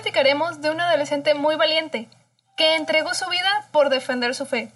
platicaremos 0.00 0.62
de 0.62 0.70
un 0.70 0.80
adolescente 0.80 1.34
muy 1.34 1.56
valiente 1.56 2.08
que 2.56 2.76
entregó 2.76 3.12
su 3.12 3.28
vida 3.28 3.68
por 3.70 3.90
defender 3.90 4.34
su 4.34 4.46
fe. 4.46 4.72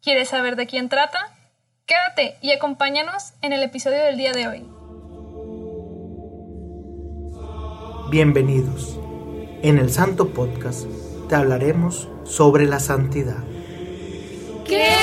¿Quieres 0.00 0.28
saber 0.28 0.54
de 0.54 0.68
quién 0.68 0.88
trata? 0.88 1.18
Quédate 1.86 2.36
y 2.40 2.52
acompáñanos 2.52 3.32
en 3.42 3.52
el 3.52 3.64
episodio 3.64 3.98
del 3.98 4.16
día 4.16 4.32
de 4.32 4.46
hoy. 4.46 4.64
Bienvenidos. 8.12 8.96
En 9.62 9.78
el 9.78 9.90
Santo 9.90 10.28
Podcast 10.28 10.86
te 11.28 11.34
hablaremos 11.34 12.08
sobre 12.22 12.66
la 12.66 12.78
santidad. 12.78 13.42
¿Qué? 14.64 14.94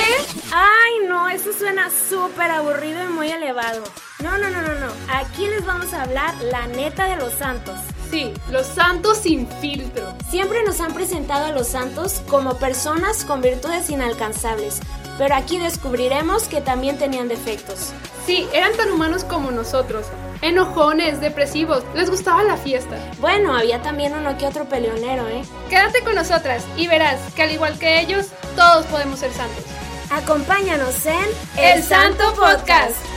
Ay, 0.50 1.06
no, 1.06 1.28
eso 1.28 1.52
suena 1.52 1.90
súper 2.08 2.50
aburrido 2.50 3.04
y 3.04 3.08
muy 3.08 3.28
elevado. 3.28 3.82
No, 4.20 4.38
no, 4.38 4.48
no, 4.48 4.62
no, 4.62 4.74
no. 4.76 4.92
Aquí 5.12 5.46
les 5.46 5.66
vamos 5.66 5.92
a 5.92 6.04
hablar 6.04 6.34
la 6.44 6.66
neta 6.68 7.06
de 7.06 7.16
los 7.16 7.34
santos. 7.34 7.78
Sí, 8.10 8.32
los 8.50 8.66
santos 8.66 9.18
sin 9.18 9.46
filtro. 9.60 10.14
Siempre 10.30 10.62
nos 10.64 10.80
han 10.80 10.94
presentado 10.94 11.46
a 11.46 11.52
los 11.52 11.68
santos 11.68 12.22
como 12.28 12.58
personas 12.58 13.24
con 13.24 13.42
virtudes 13.42 13.90
inalcanzables, 13.90 14.80
pero 15.18 15.34
aquí 15.34 15.58
descubriremos 15.58 16.44
que 16.44 16.60
también 16.60 16.96
tenían 16.98 17.28
defectos. 17.28 17.92
Sí, 18.24 18.48
eran 18.52 18.72
tan 18.76 18.90
humanos 18.90 19.24
como 19.24 19.50
nosotros. 19.50 20.06
Enojones, 20.40 21.20
depresivos, 21.20 21.82
les 21.94 22.08
gustaba 22.08 22.44
la 22.44 22.56
fiesta. 22.56 22.96
Bueno, 23.20 23.56
había 23.56 23.82
también 23.82 24.14
uno 24.14 24.38
que 24.38 24.46
otro 24.46 24.68
peleonero, 24.68 25.26
¿eh? 25.28 25.42
Quédate 25.68 26.02
con 26.02 26.14
nosotras 26.14 26.64
y 26.76 26.86
verás 26.86 27.18
que 27.34 27.42
al 27.42 27.52
igual 27.52 27.78
que 27.78 28.00
ellos, 28.00 28.28
todos 28.54 28.86
podemos 28.86 29.18
ser 29.18 29.32
santos. 29.32 29.64
Acompáñanos 30.10 31.04
en 31.04 31.26
El 31.58 31.82
Santo 31.82 32.24
Podcast. 32.34 33.07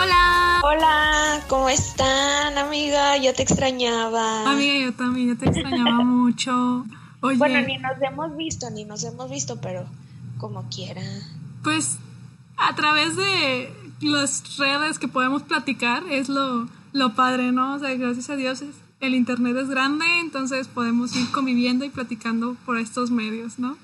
Hola. 0.00 0.60
Hola, 0.62 1.40
¿cómo 1.48 1.68
están, 1.68 2.56
amiga? 2.56 3.16
Yo 3.16 3.34
te 3.34 3.42
extrañaba. 3.42 4.48
Amiga, 4.50 4.84
yo 4.86 4.94
también, 4.94 5.28
yo 5.28 5.36
te 5.36 5.46
extrañaba 5.46 6.04
mucho. 6.04 6.84
Oye, 7.20 7.36
Bueno, 7.36 7.60
ni 7.66 7.78
nos 7.78 8.00
hemos 8.00 8.36
visto, 8.36 8.70
ni 8.70 8.84
nos 8.84 9.02
hemos 9.04 9.28
visto, 9.30 9.60
pero 9.60 9.86
como 10.38 10.68
quiera. 10.68 11.02
pues 11.64 11.98
a 12.56 12.74
través 12.76 13.16
de 13.16 13.72
las 14.00 14.56
redes 14.56 14.98
que 15.00 15.08
podemos 15.08 15.42
platicar 15.42 16.04
es 16.10 16.28
lo, 16.28 16.68
lo 16.92 17.14
padre, 17.14 17.50
¿no? 17.50 17.74
O 17.74 17.78
sea, 17.80 17.92
gracias 17.94 18.30
a 18.30 18.36
Dios 18.36 18.62
es- 18.62 18.76
el 19.00 19.14
internet 19.14 19.56
es 19.56 19.68
grande, 19.68 20.04
entonces 20.20 20.66
podemos 20.68 21.14
ir 21.16 21.30
conviviendo 21.32 21.84
y 21.84 21.88
platicando 21.90 22.54
por 22.66 22.78
estos 22.78 23.10
medios, 23.10 23.58
¿no? 23.58 23.76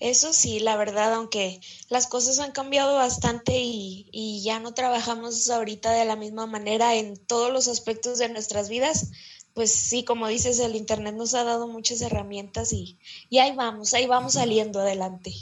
Eso 0.00 0.32
sí, 0.32 0.60
la 0.60 0.76
verdad, 0.76 1.14
aunque 1.14 1.60
las 1.88 2.06
cosas 2.06 2.38
han 2.40 2.52
cambiado 2.52 2.96
bastante 2.96 3.58
y, 3.58 4.08
y 4.12 4.42
ya 4.42 4.60
no 4.60 4.74
trabajamos 4.74 5.48
ahorita 5.48 5.92
de 5.92 6.04
la 6.04 6.16
misma 6.16 6.46
manera 6.46 6.94
en 6.94 7.16
todos 7.16 7.52
los 7.52 7.68
aspectos 7.68 8.18
de 8.18 8.28
nuestras 8.28 8.68
vidas, 8.68 9.12
pues 9.54 9.72
sí, 9.72 10.04
como 10.04 10.26
dices, 10.26 10.58
el 10.58 10.74
Internet 10.74 11.14
nos 11.14 11.34
ha 11.34 11.44
dado 11.44 11.68
muchas 11.68 12.00
herramientas 12.02 12.72
y, 12.72 12.98
y 13.30 13.38
ahí 13.38 13.54
vamos, 13.54 13.94
ahí 13.94 14.06
vamos 14.06 14.34
saliendo 14.34 14.80
adelante. 14.80 15.32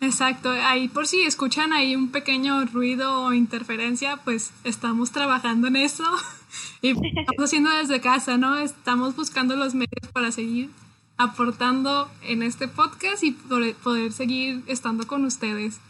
Exacto, 0.00 0.50
ahí 0.50 0.86
por 0.86 1.08
si 1.08 1.22
escuchan 1.22 1.72
ahí 1.72 1.96
un 1.96 2.12
pequeño 2.12 2.64
ruido 2.66 3.24
o 3.24 3.32
interferencia, 3.32 4.16
pues 4.24 4.52
estamos 4.62 5.10
trabajando 5.10 5.66
en 5.66 5.74
eso 5.74 6.04
y 6.82 6.90
estamos 6.90 7.44
haciendo 7.44 7.70
desde 7.70 8.00
casa, 8.00 8.36
¿no? 8.36 8.56
Estamos 8.58 9.16
buscando 9.16 9.56
los 9.56 9.74
medios 9.74 10.12
para 10.12 10.30
seguir 10.30 10.70
aportando 11.18 12.08
en 12.22 12.42
este 12.42 12.68
podcast 12.68 13.24
y 13.24 13.32
poder, 13.32 13.74
poder 13.74 14.12
seguir 14.12 14.62
estando 14.68 15.06
con 15.06 15.24
ustedes. 15.24 15.80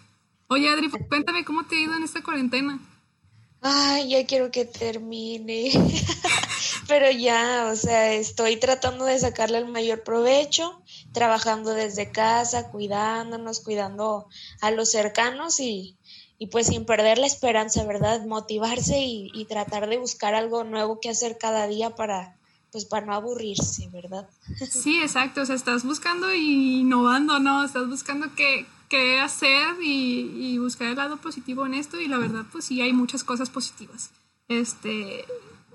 Oye, 0.49 0.71
Adri, 0.71 0.91
cuéntame 0.91 1.45
cómo 1.45 1.67
te 1.67 1.77
ha 1.77 1.81
ido 1.81 1.95
en 1.95 2.03
esta 2.03 2.23
cuarentena. 2.23 2.81
Ay, 3.61 4.09
ya 4.09 4.27
quiero 4.27 4.51
que 4.51 4.65
termine. 4.65 5.71
Pero 6.89 7.11
ya, 7.11 7.69
o 7.71 7.77
sea, 7.77 8.15
estoy 8.15 8.57
tratando 8.57 9.05
de 9.05 9.19
sacarle 9.19 9.59
el 9.59 9.67
mayor 9.67 10.03
provecho, 10.05 10.83
trabajando 11.13 11.73
desde 11.73 12.11
casa, 12.11 12.71
cuidándonos, 12.71 13.61
cuidando 13.61 14.29
a 14.63 14.71
los 14.71 14.91
cercanos 14.91 15.61
y, 15.61 15.99
y 16.39 16.47
pues 16.47 16.69
sin 16.69 16.87
perder 16.87 17.19
la 17.19 17.27
esperanza, 17.27 17.85
¿verdad? 17.85 18.25
Motivarse 18.25 19.01
y, 19.01 19.31
y 19.35 19.45
tratar 19.45 19.89
de 19.91 19.99
buscar 19.99 20.35
algo 20.35 20.65
nuevo 20.65 20.99
que 21.01 21.11
hacer 21.11 21.37
cada 21.37 21.67
día 21.67 21.91
para, 21.91 22.38
pues 22.71 22.85
para 22.85 23.07
no 23.07 23.15
aburrirse, 23.15 23.89
¿verdad? 23.93 24.29
Sí, 24.71 25.01
exacto, 25.01 25.43
o 25.43 25.47
sea, 25.47 25.57
estás 25.57 25.85
buscando 25.85 26.35
y 26.35 26.81
innovando, 26.81 27.39
¿no? 27.39 27.65
Estás 27.65 27.89
buscando 27.89 28.35
qué, 28.35 28.67
qué 28.89 29.21
hacer 29.21 29.77
y, 29.83 30.55
y 30.55 30.59
buscar 30.59 30.89
el 30.89 30.97
lado 30.97 31.17
positivo 31.19 31.67
en 31.67 31.75
esto 31.75 32.01
y 32.01 32.09
la 32.09 32.19
verdad, 32.19 32.45
pues 32.51 32.65
sí, 32.67 32.81
hay 32.81 32.93
muchas 32.93 33.25
cosas 33.25 33.51
positivas. 33.51 34.11
Este, 34.49 35.25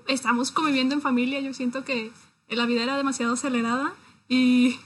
estamos 0.07 0.51
conviviendo 0.51 0.95
en 0.95 1.01
familia, 1.01 1.39
yo 1.39 1.53
siento 1.53 1.83
que 1.83 2.11
la 2.49 2.65
vida 2.65 2.83
era 2.83 2.97
demasiado 2.97 3.33
acelerada 3.33 3.93
y, 4.27 4.79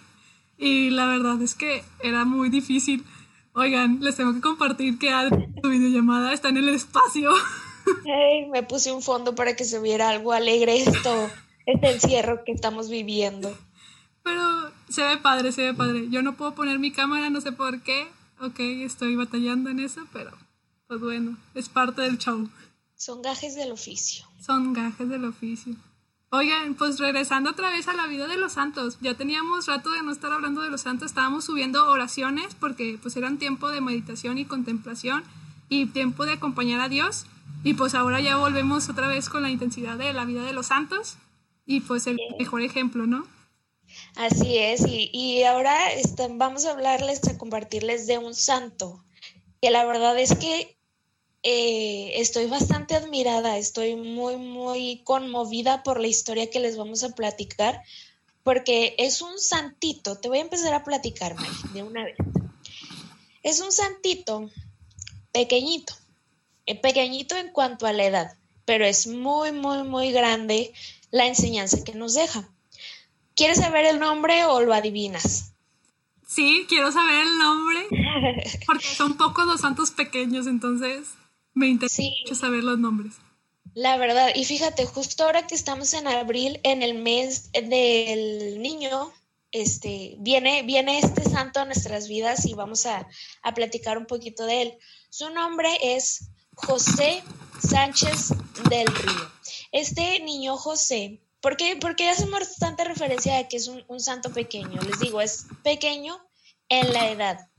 y 0.57 0.89
la 0.89 1.07
verdad 1.07 1.41
es 1.41 1.55
que 1.55 1.83
era 2.01 2.25
muy 2.25 2.49
difícil. 2.49 3.05
Oigan, 3.53 3.99
les 4.01 4.15
tengo 4.15 4.33
que 4.33 4.41
compartir 4.41 4.99
que 4.99 5.09
Adri, 5.09 5.47
su 5.61 5.69
videollamada 5.69 6.33
está 6.33 6.49
en 6.49 6.57
el 6.57 6.69
espacio. 6.69 7.31
Ay, 8.05 8.47
me 8.49 8.63
puse 8.63 8.91
un 8.91 9.01
fondo 9.01 9.35
para 9.35 9.55
que 9.55 9.63
se 9.63 9.79
viera 9.79 10.09
algo 10.09 10.33
alegre 10.33 10.77
esto, 10.81 11.29
este 11.67 11.91
encierro 11.91 12.43
que 12.43 12.53
estamos 12.53 12.89
viviendo. 12.89 13.55
Pero 14.23 14.71
se 14.89 15.03
ve 15.03 15.17
padre, 15.17 15.51
se 15.51 15.61
ve 15.61 15.73
padre. 15.73 16.09
Yo 16.09 16.23
no 16.23 16.35
puedo 16.35 16.55
poner 16.55 16.79
mi 16.79 16.91
cámara, 16.91 17.29
no 17.29 17.41
sé 17.41 17.51
por 17.51 17.81
qué. 17.81 18.07
Ok, 18.39 18.59
estoy 18.59 19.15
batallando 19.15 19.69
en 19.69 19.79
eso, 19.79 20.07
pero 20.11 20.31
pues 20.87 21.01
bueno, 21.01 21.37
es 21.53 21.69
parte 21.69 22.01
del 22.01 22.17
show. 22.17 22.49
Son 22.95 23.21
gajes 23.21 23.55
del 23.55 23.71
oficio. 23.71 24.25
Son 24.39 24.73
gajes 24.73 25.09
del 25.09 25.25
oficio. 25.25 25.75
Oigan, 26.29 26.75
pues 26.75 26.99
regresando 26.99 27.51
otra 27.51 27.69
vez 27.69 27.87
a 27.87 27.93
la 27.93 28.07
vida 28.07 28.27
de 28.27 28.37
los 28.37 28.53
santos. 28.53 28.97
Ya 29.01 29.15
teníamos 29.15 29.67
rato 29.67 29.91
de 29.91 30.03
no 30.03 30.11
estar 30.11 30.31
hablando 30.31 30.61
de 30.61 30.69
los 30.69 30.81
santos, 30.81 31.07
estábamos 31.07 31.45
subiendo 31.45 31.89
oraciones 31.89 32.55
porque 32.55 32.97
pues 33.01 33.15
eran 33.17 33.37
tiempo 33.37 33.69
de 33.69 33.81
meditación 33.81 34.37
y 34.37 34.45
contemplación 34.45 35.23
y 35.69 35.87
tiempo 35.87 36.25
de 36.25 36.33
acompañar 36.33 36.79
a 36.79 36.89
Dios. 36.89 37.25
Y 37.63 37.73
pues 37.73 37.93
ahora 37.93 38.21
ya 38.21 38.37
volvemos 38.37 38.87
otra 38.87 39.07
vez 39.07 39.29
con 39.29 39.41
la 39.41 39.49
intensidad 39.49 39.97
de 39.97 40.13
la 40.13 40.25
vida 40.25 40.43
de 40.43 40.53
los 40.53 40.67
santos 40.67 41.17
y 41.67 41.81
pues 41.81 42.07
el 42.07 42.17
mejor 42.39 42.63
ejemplo, 42.63 43.05
¿no? 43.05 43.27
Así 44.15 44.57
es, 44.57 44.81
y, 44.87 45.09
y 45.13 45.43
ahora 45.43 45.91
este, 45.93 46.27
vamos 46.29 46.65
a 46.65 46.71
hablarles, 46.71 47.27
a 47.27 47.37
compartirles 47.37 48.07
de 48.07 48.17
un 48.17 48.33
santo, 48.33 49.03
que 49.61 49.69
la 49.69 49.85
verdad 49.85 50.17
es 50.17 50.35
que 50.35 50.77
eh, 51.43 52.19
estoy 52.19 52.47
bastante 52.47 52.95
admirada, 52.95 53.57
estoy 53.57 53.95
muy, 53.95 54.37
muy 54.37 55.01
conmovida 55.03 55.83
por 55.83 55.99
la 55.99 56.07
historia 56.07 56.49
que 56.49 56.59
les 56.59 56.77
vamos 56.77 57.03
a 57.03 57.15
platicar, 57.15 57.81
porque 58.43 58.95
es 58.97 59.21
un 59.21 59.37
santito, 59.39 60.17
te 60.17 60.29
voy 60.29 60.39
a 60.39 60.41
empezar 60.41 60.73
a 60.73 60.83
platicar, 60.83 61.35
de 61.73 61.83
una 61.83 62.03
vez. 62.03 62.17
Es 63.43 63.61
un 63.61 63.71
santito 63.71 64.49
pequeñito, 65.31 65.93
eh, 66.65 66.75
pequeñito 66.75 67.35
en 67.37 67.51
cuanto 67.51 67.85
a 67.85 67.93
la 67.93 68.05
edad, 68.05 68.33
pero 68.65 68.85
es 68.85 69.07
muy, 69.07 69.51
muy, 69.51 69.83
muy 69.83 70.11
grande 70.11 70.73
la 71.17 71.27
enseñanza 71.27 71.83
que 71.83 71.93
nos 71.93 72.13
deja. 72.13 72.47
¿Quieres 73.35 73.57
saber 73.59 73.85
el 73.85 73.99
nombre 73.99 74.45
o 74.45 74.61
lo 74.61 74.73
adivinas? 74.73 75.51
Sí, 76.27 76.65
quiero 76.67 76.91
saber 76.91 77.25
el 77.25 77.37
nombre 77.37 77.87
porque 78.65 78.85
son 78.85 79.15
pocos 79.17 79.45
los 79.45 79.61
santos 79.61 79.91
pequeños, 79.91 80.47
entonces 80.47 81.09
me 81.53 81.67
interesa 81.67 81.95
Sí. 81.97 82.13
mucho 82.23 82.35
saber 82.35 82.63
los 82.63 82.77
nombres. 82.79 83.13
La 83.73 83.97
verdad, 83.97 84.31
y 84.33 84.43
fíjate, 84.45 84.85
justo 84.85 85.23
ahora 85.23 85.45
que 85.45 85.53
estamos 85.55 85.93
en 85.93 86.07
abril, 86.07 86.59
en 86.63 86.81
el 86.81 86.95
mes 86.95 87.51
del 87.51 88.59
niño, 88.61 89.11
este, 89.51 90.15
viene, 90.19 90.63
viene 90.63 90.99
este 90.99 91.23
santo 91.23 91.59
a 91.59 91.65
nuestras 91.65 92.07
vidas 92.07 92.45
y 92.45 92.53
vamos 92.55 92.85
a, 92.87 93.07
a 93.43 93.53
platicar 93.53 93.97
un 93.97 94.05
poquito 94.07 94.45
de 94.45 94.61
él. 94.63 94.73
Su 95.09 95.29
nombre 95.29 95.69
es 95.81 96.29
José 96.55 97.23
Sánchez 97.61 98.29
del 98.69 98.87
Río. 98.87 99.31
Este 99.71 100.19
niño 100.19 100.57
José, 100.57 101.21
¿por 101.41 101.55
qué, 101.57 102.09
hacemos 102.09 102.55
tanta 102.57 102.83
referencia 102.83 103.37
a 103.37 103.47
que 103.47 103.57
es 103.57 103.67
un, 103.67 103.83
un 103.87 103.99
santo 103.99 104.31
pequeño? 104.31 104.81
Les 104.81 104.99
digo, 104.99 105.21
es 105.21 105.45
pequeño 105.63 106.19
en 106.69 106.93
la 106.93 107.09
edad. 107.09 107.49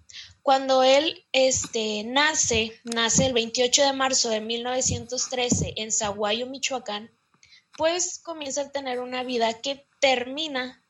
Cuando 0.43 0.83
él 0.83 1.27
este, 1.33 2.05
nace, 2.05 2.81
nace 2.85 3.27
el 3.27 3.35
28 3.35 3.83
de 3.83 3.93
marzo 3.93 4.31
de 4.31 4.41
1913 4.41 5.75
en 5.77 5.93
Zaguayo, 5.93 6.47
Michoacán, 6.47 7.11
pues 7.77 8.19
comienza 8.19 8.62
a 8.62 8.71
tener 8.71 9.00
una 9.00 9.23
vida 9.23 9.61
que 9.61 9.87
termina 10.00 10.83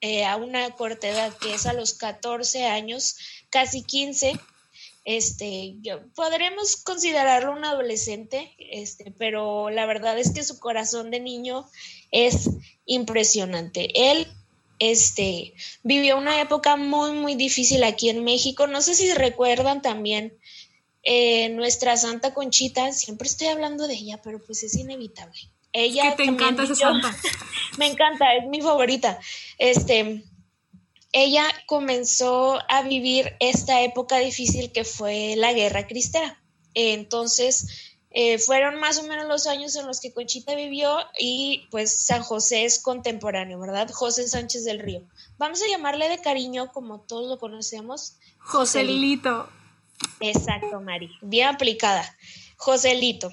eh, 0.00 0.26
a 0.26 0.36
una 0.36 0.70
corta 0.70 1.08
edad, 1.08 1.34
que 1.38 1.54
es 1.54 1.66
a 1.66 1.72
los 1.72 1.94
14 1.94 2.66
años, 2.66 3.16
casi 3.48 3.82
15. 3.82 4.38
Este, 5.06 5.76
yo, 5.82 6.00
podremos 6.16 6.74
considerarlo 6.78 7.52
un 7.52 7.64
adolescente, 7.64 8.56
este, 8.58 9.14
pero 9.16 9.70
la 9.70 9.86
verdad 9.86 10.18
es 10.18 10.32
que 10.32 10.42
su 10.42 10.58
corazón 10.58 11.12
de 11.12 11.20
niño 11.20 11.64
es 12.10 12.50
impresionante. 12.86 13.88
Él 14.10 14.26
este, 14.80 15.54
vivió 15.84 16.18
una 16.18 16.40
época 16.40 16.74
muy, 16.74 17.12
muy 17.12 17.36
difícil 17.36 17.84
aquí 17.84 18.10
en 18.10 18.24
México. 18.24 18.66
No 18.66 18.82
sé 18.82 18.96
si 18.96 19.14
recuerdan 19.14 19.80
también 19.80 20.36
eh, 21.04 21.50
nuestra 21.50 21.96
Santa 21.96 22.34
Conchita, 22.34 22.90
siempre 22.90 23.28
estoy 23.28 23.46
hablando 23.46 23.86
de 23.86 23.94
ella, 23.94 24.20
pero 24.24 24.44
pues 24.44 24.64
es 24.64 24.74
inevitable. 24.74 25.38
Ella 25.72 26.16
que 26.16 26.24
te 26.24 26.28
encanta 26.28 26.64
esa 26.64 26.74
santa. 26.74 27.16
me 27.78 27.86
encanta, 27.86 28.34
es 28.34 28.48
mi 28.48 28.60
favorita. 28.60 29.20
Este, 29.56 30.24
ella 31.18 31.46
comenzó 31.64 32.58
a 32.68 32.82
vivir 32.82 33.36
esta 33.40 33.80
época 33.80 34.18
difícil 34.18 34.70
que 34.70 34.84
fue 34.84 35.34
la 35.38 35.54
guerra 35.54 35.86
cristera. 35.86 36.38
Entonces, 36.74 37.94
eh, 38.10 38.38
fueron 38.38 38.78
más 38.78 38.98
o 38.98 39.04
menos 39.04 39.26
los 39.26 39.46
años 39.46 39.74
en 39.76 39.86
los 39.86 40.00
que 40.00 40.12
Conchita 40.12 40.54
vivió 40.54 40.98
y 41.18 41.68
pues 41.70 42.04
San 42.04 42.22
José 42.22 42.66
es 42.66 42.82
contemporáneo, 42.82 43.58
¿verdad? 43.58 43.88
José 43.90 44.28
Sánchez 44.28 44.64
del 44.64 44.78
Río. 44.78 45.06
Vamos 45.38 45.62
a 45.62 45.68
llamarle 45.68 46.10
de 46.10 46.20
cariño, 46.20 46.70
como 46.70 47.00
todos 47.00 47.30
lo 47.30 47.38
conocemos, 47.38 48.18
Joselito. 48.36 49.48
Exacto, 50.20 50.82
Mari. 50.82 51.10
Bien 51.22 51.48
aplicada. 51.48 52.14
Joselito. 52.58 53.32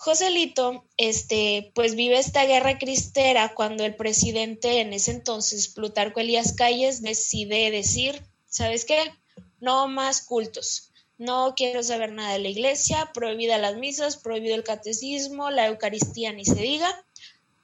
Joselito, 0.00 0.84
este, 0.96 1.72
pues 1.74 1.96
vive 1.96 2.18
esta 2.18 2.44
guerra 2.44 2.78
cristera 2.78 3.52
cuando 3.52 3.84
el 3.84 3.96
presidente 3.96 4.80
en 4.80 4.92
ese 4.92 5.10
entonces, 5.10 5.68
Plutarco 5.68 6.20
Elías 6.20 6.52
Calles, 6.52 7.02
decide 7.02 7.72
decir, 7.72 8.22
¿sabes 8.48 8.84
qué? 8.84 9.12
No 9.60 9.88
más 9.88 10.22
cultos. 10.22 10.92
No 11.18 11.54
quiero 11.56 11.82
saber 11.82 12.12
nada 12.12 12.34
de 12.34 12.38
la 12.38 12.48
iglesia, 12.48 13.10
prohibida 13.12 13.58
las 13.58 13.76
misas, 13.76 14.16
prohibido 14.16 14.54
el 14.54 14.62
catecismo, 14.62 15.50
la 15.50 15.66
Eucaristía 15.66 16.32
ni 16.32 16.44
se 16.44 16.54
diga, 16.54 17.04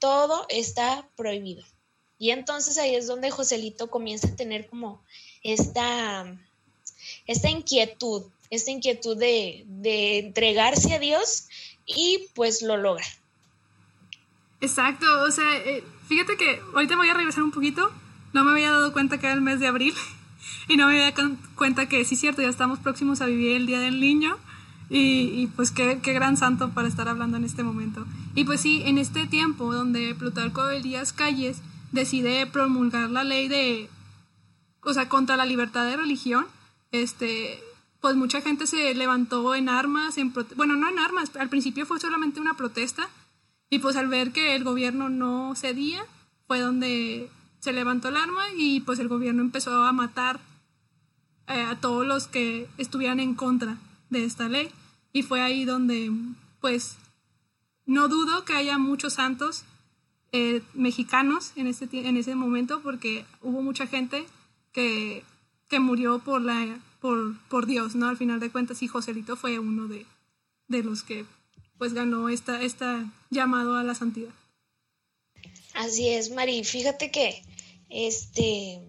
todo 0.01 0.45
está 0.49 1.09
prohibido. 1.15 1.65
Y 2.19 2.31
entonces 2.31 2.79
ahí 2.79 2.97
es 2.97 3.07
donde 3.07 3.31
Joselito 3.31 3.91
comienza 3.91 4.27
a 4.27 4.37
tener 4.37 4.67
como 4.67 5.05
esta, 5.45 6.37
esta 7.27 7.49
inquietud, 7.49 8.25
esta 8.51 8.73
inquietud 8.73 9.17
de, 9.17 9.63
de 9.69 10.19
entregarse 10.19 10.95
a 10.95 10.99
Dios 10.99 11.47
y 11.87 12.29
pues 12.35 12.63
lo 12.63 12.77
logra. 12.77 13.05
Exacto, 14.61 15.07
o 15.23 15.31
sea, 15.31 15.57
eh, 15.59 15.85
fíjate 16.09 16.37
que 16.37 16.61
ahorita 16.75 16.97
voy 16.97 17.09
a 17.09 17.15
regresar 17.15 17.43
un 17.43 17.51
poquito, 17.51 17.91
no 18.33 18.45
me 18.45 18.53
había 18.53 18.71
dado 18.71 18.93
cuenta 18.93 19.19
que 19.19 19.27
era 19.27 19.35
el 19.35 19.43
mes 19.43 19.61
de 19.61 19.67
abril 19.67 19.95
y 20.69 20.77
no 20.77 20.87
me 20.87 20.95
había 20.95 21.11
dado 21.11 21.37
cuenta 21.55 21.89
que 21.89 22.05
sí, 22.05 22.17
cierto, 22.17 22.43
ya 22.43 22.49
estamos 22.49 22.79
próximos 22.79 23.21
a 23.21 23.27
vivir 23.27 23.57
el 23.57 23.67
Día 23.67 23.81
del 23.81 24.01
Niño 24.01 24.39
y, 24.91 25.49
pues 25.57 25.71
qué, 25.71 25.99
qué, 26.03 26.13
gran 26.13 26.37
santo 26.37 26.71
para 26.71 26.87
estar 26.87 27.09
hablando 27.09 27.37
en 27.37 27.45
este 27.45 27.65
momento. 27.65 28.07
Y 28.35 28.45
pues 28.45 28.61
sí, 28.61 28.83
en 28.85 28.99
este 28.99 29.27
tiempo 29.27 29.73
donde 29.73 30.15
Plutarco 30.15 30.69
Elías 30.69 31.13
Calles 31.13 31.63
decide 31.91 32.47
promulgar 32.47 33.11
la 33.11 33.25
ley 33.25 33.49
de, 33.49 33.89
o 34.83 34.93
sea, 34.93 35.09
contra 35.09 35.37
la 35.37 35.47
libertad 35.47 35.85
de 35.87 35.97
religión, 35.97 36.47
este, 36.93 37.61
pues 38.05 38.17
mucha 38.17 38.43
gente 38.43 38.67
se 38.67 38.95
levantó 38.95 39.55
en 39.55 39.71
armas, 39.71 40.19
en 40.19 40.35
bueno, 40.57 40.77
no 40.77 40.91
en 40.91 40.99
armas, 40.99 41.35
al 41.37 41.49
principio 41.49 41.87
fue 41.87 41.99
solamente 41.99 42.39
una 42.39 42.53
protesta 42.53 43.09
y 43.71 43.79
pues 43.79 43.97
al 43.97 44.09
ver 44.09 44.31
que 44.31 44.55
el 44.55 44.63
gobierno 44.63 45.09
no 45.09 45.55
cedía, 45.57 46.05
fue 46.47 46.61
donde 46.61 47.31
se 47.61 47.73
levantó 47.73 48.11
el 48.11 48.19
arma 48.19 48.43
y 48.59 48.81
pues 48.81 48.99
el 48.99 49.09
gobierno 49.09 49.41
empezó 49.41 49.85
a 49.85 49.93
matar 49.93 50.39
eh, 51.47 51.63
a 51.63 51.81
todos 51.81 52.07
los 52.07 52.27
que 52.27 52.69
estuvieran 52.77 53.21
en 53.21 53.35
contra 53.35 53.79
de 54.11 54.27
esta 54.27 54.51
ley. 54.51 54.69
Y 55.15 55.23
fue 55.23 55.41
ahí 55.41 55.65
donde 55.65 56.13
pues 56.61 56.99
no 57.87 58.09
dudo 58.09 58.45
que 58.45 58.53
haya 58.53 58.77
muchos 58.77 59.15
santos 59.15 59.65
eh, 60.33 60.61
mexicanos 60.75 61.53
en, 61.57 61.69
este, 61.69 62.07
en 62.07 62.19
ese 62.19 62.35
momento 62.35 62.83
porque 62.83 63.25
hubo 63.41 63.63
mucha 63.63 63.87
gente 63.87 64.27
que, 64.73 65.25
que 65.69 65.81
murió 65.81 66.19
por 66.21 66.43
la 66.43 66.81
por, 67.01 67.39
por 67.49 67.67
Dios, 67.67 67.95
¿no? 67.95 68.09
Al 68.09 68.17
final 68.17 68.41
de 68.41 68.51
cuentas, 68.51 68.83
y 68.83 68.89
Joselito 68.89 69.37
fue 69.37 69.59
uno 69.59 69.89
de, 69.89 70.07
de 70.69 70.83
los 70.83 71.03
que 71.03 71.27
pues 71.77 71.93
ganó 71.93 72.29
esta, 72.29 72.63
esta 72.63 73.13
llamado 73.31 73.77
a 73.77 73.83
la 73.83 73.95
santidad. 73.95 74.33
Así 75.75 76.09
es, 76.09 76.31
Mari. 76.31 76.65
Fíjate 76.65 77.11
que 77.11 77.43
este 77.91 78.81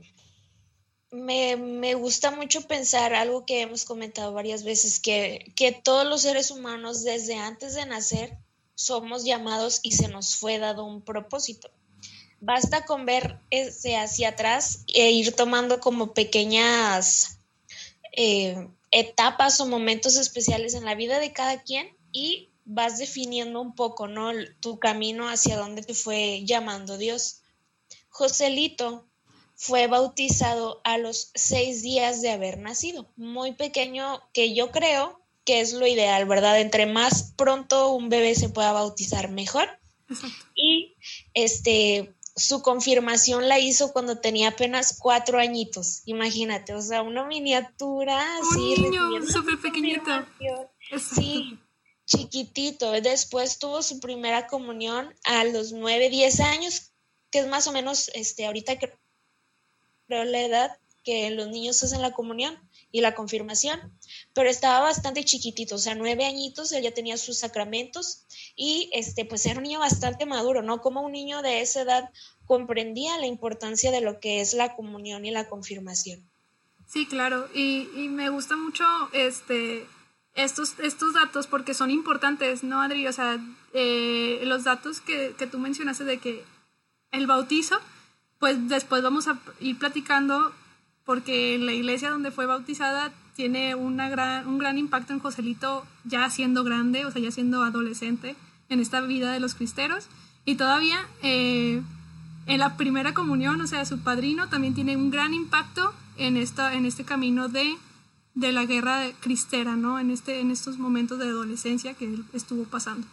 me, 1.12 1.56
me, 1.56 1.96
gusta 1.96 2.32
mucho 2.32 2.62
pensar 2.68 3.14
algo 3.14 3.46
que 3.46 3.62
hemos 3.62 3.86
comentado 3.86 4.34
varias 4.34 4.64
veces, 4.64 5.00
que, 5.00 5.52
que 5.56 5.72
todos 5.72 6.06
los 6.08 6.22
seres 6.22 6.52
humanos 6.52 7.04
desde 7.04 7.36
antes 7.36 7.76
de 7.76 7.86
nacer 7.86 8.38
somos 8.76 9.24
llamados 9.24 9.80
y 9.82 9.94
se 9.94 10.08
nos 10.08 10.36
fue 10.36 10.60
dado 10.60 10.86
un 10.86 11.02
propósito. 11.02 11.70
Basta 12.40 12.86
con 12.86 13.06
ver 13.06 13.40
ese 13.50 13.98
hacia 13.98 14.30
atrás 14.30 14.84
e 14.88 15.12
ir 15.12 15.34
tomando 15.34 15.80
como 15.80 16.14
pequeñas 16.14 17.40
eh, 18.12 18.68
etapas 18.92 19.60
o 19.60 19.66
momentos 19.66 20.16
especiales 20.16 20.74
en 20.74 20.86
la 20.86 20.96
vida 20.96 21.20
de 21.20 21.34
cada 21.34 21.64
quien 21.64 21.96
y 22.12 22.50
vas 22.66 22.98
definiendo 22.98 23.62
un 23.62 23.76
poco, 23.76 24.08
¿no? 24.08 24.32
Tu 24.60 24.80
camino 24.80 25.30
hacia 25.30 25.58
dónde 25.58 25.82
te 25.82 25.94
fue 25.94 26.44
llamando 26.46 26.98
Dios. 26.98 27.42
Joselito 28.10 29.06
fue 29.56 29.88
bautizado 29.88 30.82
a 30.84 30.98
los 30.98 31.32
seis 31.34 31.82
días 31.82 32.22
de 32.22 32.32
haber 32.32 32.58
nacido, 32.58 33.10
muy 33.16 33.54
pequeño, 33.54 34.22
que 34.34 34.54
yo 34.54 34.72
creo 34.72 35.22
que 35.46 35.62
es 35.62 35.74
lo 35.74 35.88
ideal, 35.88 36.26
¿verdad? 36.26 36.60
Entre 36.60 36.86
más 36.86 37.34
pronto 37.38 37.92
un 37.92 38.10
bebé 38.10 38.36
se 38.36 38.50
pueda 38.50 38.72
bautizar, 38.72 39.30
mejor. 39.30 39.70
Y 40.56 40.96
este, 41.34 42.14
su 42.36 42.62
confirmación 42.62 43.48
la 43.48 43.60
hizo 43.60 43.94
cuando 43.94 44.20
tenía 44.20 44.50
apenas 44.50 44.98
cuatro 45.00 45.40
añitos. 45.40 46.02
Imagínate, 46.06 46.74
o 46.74 46.82
sea, 46.82 47.02
una 47.02 47.26
miniatura 47.26 48.22
así. 48.40 48.76
Un 48.78 48.92
niño 48.92 49.28
súper 49.28 49.60
pequeñito. 49.62 50.12
Sí, 51.16 51.58
chiquitito. 52.06 52.92
Después 52.92 53.58
tuvo 53.58 53.82
su 53.82 54.00
primera 54.00 54.48
comunión 54.48 55.14
a 55.24 55.46
los 55.46 55.72
nueve, 55.72 56.10
diez 56.10 56.40
años, 56.42 56.92
que 57.32 57.40
es 57.40 57.48
más 57.48 57.68
o 57.68 57.72
menos, 57.72 58.12
este, 58.14 58.46
ahorita 58.46 58.78
creo 58.78 60.24
la 60.26 60.42
edad 60.42 60.78
que 61.04 61.30
los 61.30 61.48
niños 61.48 61.82
hacen 61.84 62.02
la 62.02 62.12
comunión 62.12 62.60
y 62.92 63.02
la 63.02 63.16
confirmación, 63.16 63.80
pero 64.36 64.50
estaba 64.50 64.82
bastante 64.82 65.24
chiquitito, 65.24 65.76
o 65.76 65.78
sea, 65.78 65.96
nueve 65.96 66.26
añitos, 66.26 66.74
él 66.74 66.84
ya 66.84 66.94
tenía 66.94 67.16
sus 67.16 67.40
sacramentos 67.40 68.26
y 68.58 68.90
este, 68.94 69.24
pues 69.24 69.46
era 69.46 69.58
un 69.58 69.64
niño 69.64 69.80
bastante 69.80 70.26
maduro, 70.26 70.62
¿no? 70.62 70.82
Como 70.82 71.02
un 71.02 71.14
niño 71.14 71.42
de 71.42 71.62
esa 71.62 71.84
edad 71.84 72.10
comprendía 72.46 73.18
la 73.18 73.28
importancia 73.28 73.92
de 73.92 74.02
lo 74.02 74.20
que 74.20 74.42
es 74.42 74.54
la 74.54 74.76
comunión 74.76 75.26
y 75.26 75.32
la 75.32 75.48
confirmación. 75.48 76.30
Sí, 76.86 77.06
claro, 77.06 77.48
y, 77.56 77.88
y 77.96 78.10
me 78.10 78.28
gusta 78.28 78.58
mucho 78.58 78.84
este, 79.14 79.88
estos, 80.36 80.78
estos 80.80 81.14
datos 81.14 81.48
porque 81.48 81.74
son 81.74 81.90
importantes, 81.90 82.62
¿no, 82.62 82.82
Adri? 82.82 83.08
O 83.08 83.14
sea, 83.14 83.40
eh, 83.74 84.42
los 84.44 84.66
datos 84.66 85.00
que, 85.00 85.34
que 85.40 85.48
tú 85.48 85.60
mencionaste 85.60 86.04
de 86.04 86.20
que 86.20 86.44
el 87.12 87.26
bautizo, 87.26 87.80
pues 88.40 88.68
después 88.68 89.02
vamos 89.02 89.30
a 89.30 89.40
ir 89.62 89.80
platicando 89.80 90.54
porque 91.06 91.58
la 91.60 91.74
iglesia 91.74 92.10
donde 92.10 92.32
fue 92.32 92.46
bautizada 92.46 93.14
tiene 93.36 93.76
una 93.76 94.10
gran, 94.10 94.48
un 94.48 94.58
gran 94.58 94.78
impacto 94.78 95.14
en 95.14 95.20
Joselito 95.20 95.86
ya 96.04 96.30
siendo 96.30 96.64
grande, 96.64 97.06
o 97.06 97.12
sea, 97.12 97.22
ya 97.22 97.32
siendo 97.32 97.64
adolescente 97.64 98.36
en 98.70 98.80
esta 98.80 99.02
vida 99.02 99.32
de 99.32 99.40
los 99.40 99.56
cristeros. 99.56 100.08
Y 100.46 100.56
todavía 100.56 100.98
eh, 101.22 101.82
en 102.48 102.60
la 102.60 102.78
primera 102.78 103.14
comunión, 103.14 103.60
o 103.62 103.68
sea, 103.68 103.86
su 103.86 104.00
padrino 104.00 104.50
también 104.50 104.74
tiene 104.74 104.96
un 104.98 105.12
gran 105.12 105.34
impacto 105.34 105.94
en, 106.18 106.38
esta, 106.38 106.74
en 106.74 106.86
este 106.86 107.04
camino 107.04 107.50
de, 107.50 107.76
de 108.34 108.52
la 108.52 108.66
guerra 108.66 109.12
cristera, 109.20 109.76
¿no? 109.76 110.00
En, 110.00 110.12
este, 110.12 110.40
en 110.40 110.52
estos 110.52 110.78
momentos 110.78 111.20
de 111.20 111.26
adolescencia 111.26 111.94
que 111.94 112.06
él 112.06 112.26
estuvo 112.34 112.64
pasando. 112.64 113.08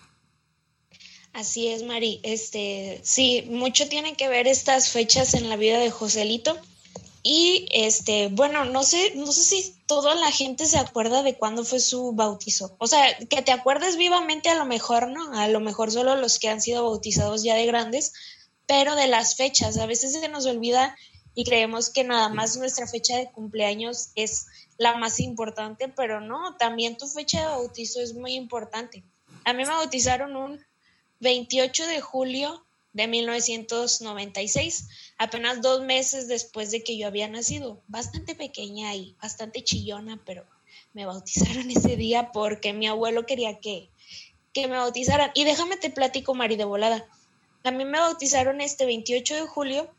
Así 1.33 1.69
es, 1.69 1.83
Mari. 1.83 2.21
Este, 2.23 3.01
sí, 3.03 3.45
mucho 3.49 3.89
tienen 3.89 4.17
que 4.17 4.29
ver 4.29 4.47
estas 4.47 4.91
fechas 4.91 5.33
en 5.35 5.49
la 5.49 5.57
vida 5.57 5.79
de 5.79 5.91
Joselito. 5.91 6.59
Y 7.23 7.69
este, 7.71 8.29
bueno, 8.29 8.65
no 8.65 8.83
sé, 8.83 9.13
no 9.15 9.31
sé 9.31 9.43
si 9.43 9.77
toda 9.87 10.15
la 10.17 10.33
gente 10.33 10.67
se 10.67 10.79
acuerda 10.79 11.23
de 11.23 11.37
cuándo 11.37 11.65
fue 11.65 11.79
su 11.79 12.13
bautizo. 12.13 12.75
O 12.79 12.89
sea, 12.89 13.17
que 13.17 13.43
te 13.43 13.53
acuerdes 13.53 13.97
vivamente 13.97 14.49
a 14.49 14.57
lo 14.57 14.65
mejor, 14.65 15.09
¿no? 15.09 15.33
A 15.39 15.47
lo 15.47 15.61
mejor 15.61 15.93
solo 15.93 16.17
los 16.17 16.41
que 16.41 16.49
han 16.49 16.61
sido 16.61 16.85
bautizados 16.85 17.45
ya 17.45 17.55
de 17.55 17.67
grandes, 17.67 18.13
pero 18.67 18.97
de 18.97 19.07
las 19.07 19.37
fechas. 19.37 19.79
A 19.79 19.87
veces 19.87 20.13
se 20.13 20.29
nos 20.29 20.47
olvida 20.47 20.97
y 21.35 21.45
creemos 21.45 21.91
que 21.91 22.03
nada 22.03 22.29
más 22.29 22.57
nuestra 22.57 22.89
fecha 22.89 23.17
de 23.17 23.31
cumpleaños 23.31 24.11
es 24.17 24.47
la 24.77 24.97
más 24.97 25.21
importante, 25.21 25.89
pero 25.89 26.21
no, 26.21 26.57
también 26.57 26.97
tu 26.97 27.07
fecha 27.07 27.41
de 27.41 27.47
bautizo 27.47 28.01
es 28.01 28.15
muy 28.15 28.35
importante. 28.35 29.05
A 29.45 29.53
mí 29.53 29.65
me 29.65 29.71
bautizaron 29.71 30.37
un 30.37 30.65
28 31.21 31.87
de 31.87 32.01
julio 32.01 32.65
de 32.93 33.07
1996, 33.09 34.89
apenas 35.19 35.63
dos 35.63 35.83
meses 35.83 36.29
después 36.29 36.71
de 36.71 36.83
que 36.83 36.97
yo 36.99 37.07
había 37.07 37.29
nacido, 37.29 37.81
bastante 37.89 38.35
pequeña 38.35 38.95
y 38.95 39.17
bastante 39.21 39.65
chillona, 39.65 40.21
pero 40.25 40.45
me 40.93 41.07
bautizaron 41.07 41.71
ese 41.71 41.97
día 41.97 42.33
porque 42.33 42.73
mi 42.73 42.87
abuelo 42.87 43.27
quería 43.27 43.59
que, 43.61 43.89
que 44.53 44.69
me 44.69 44.77
bautizaran. 44.77 45.31
Y 45.35 45.45
déjame 45.45 45.77
te 45.77 45.91
platico, 45.91 46.35
Mari, 46.35 46.57
de 46.57 46.65
volada. 46.65 47.07
A 47.65 47.71
mí 47.71 47.85
me 47.85 47.99
bautizaron 47.99 48.61
este 48.61 48.87
28 48.87 49.35
de 49.35 49.47
julio 49.47 49.91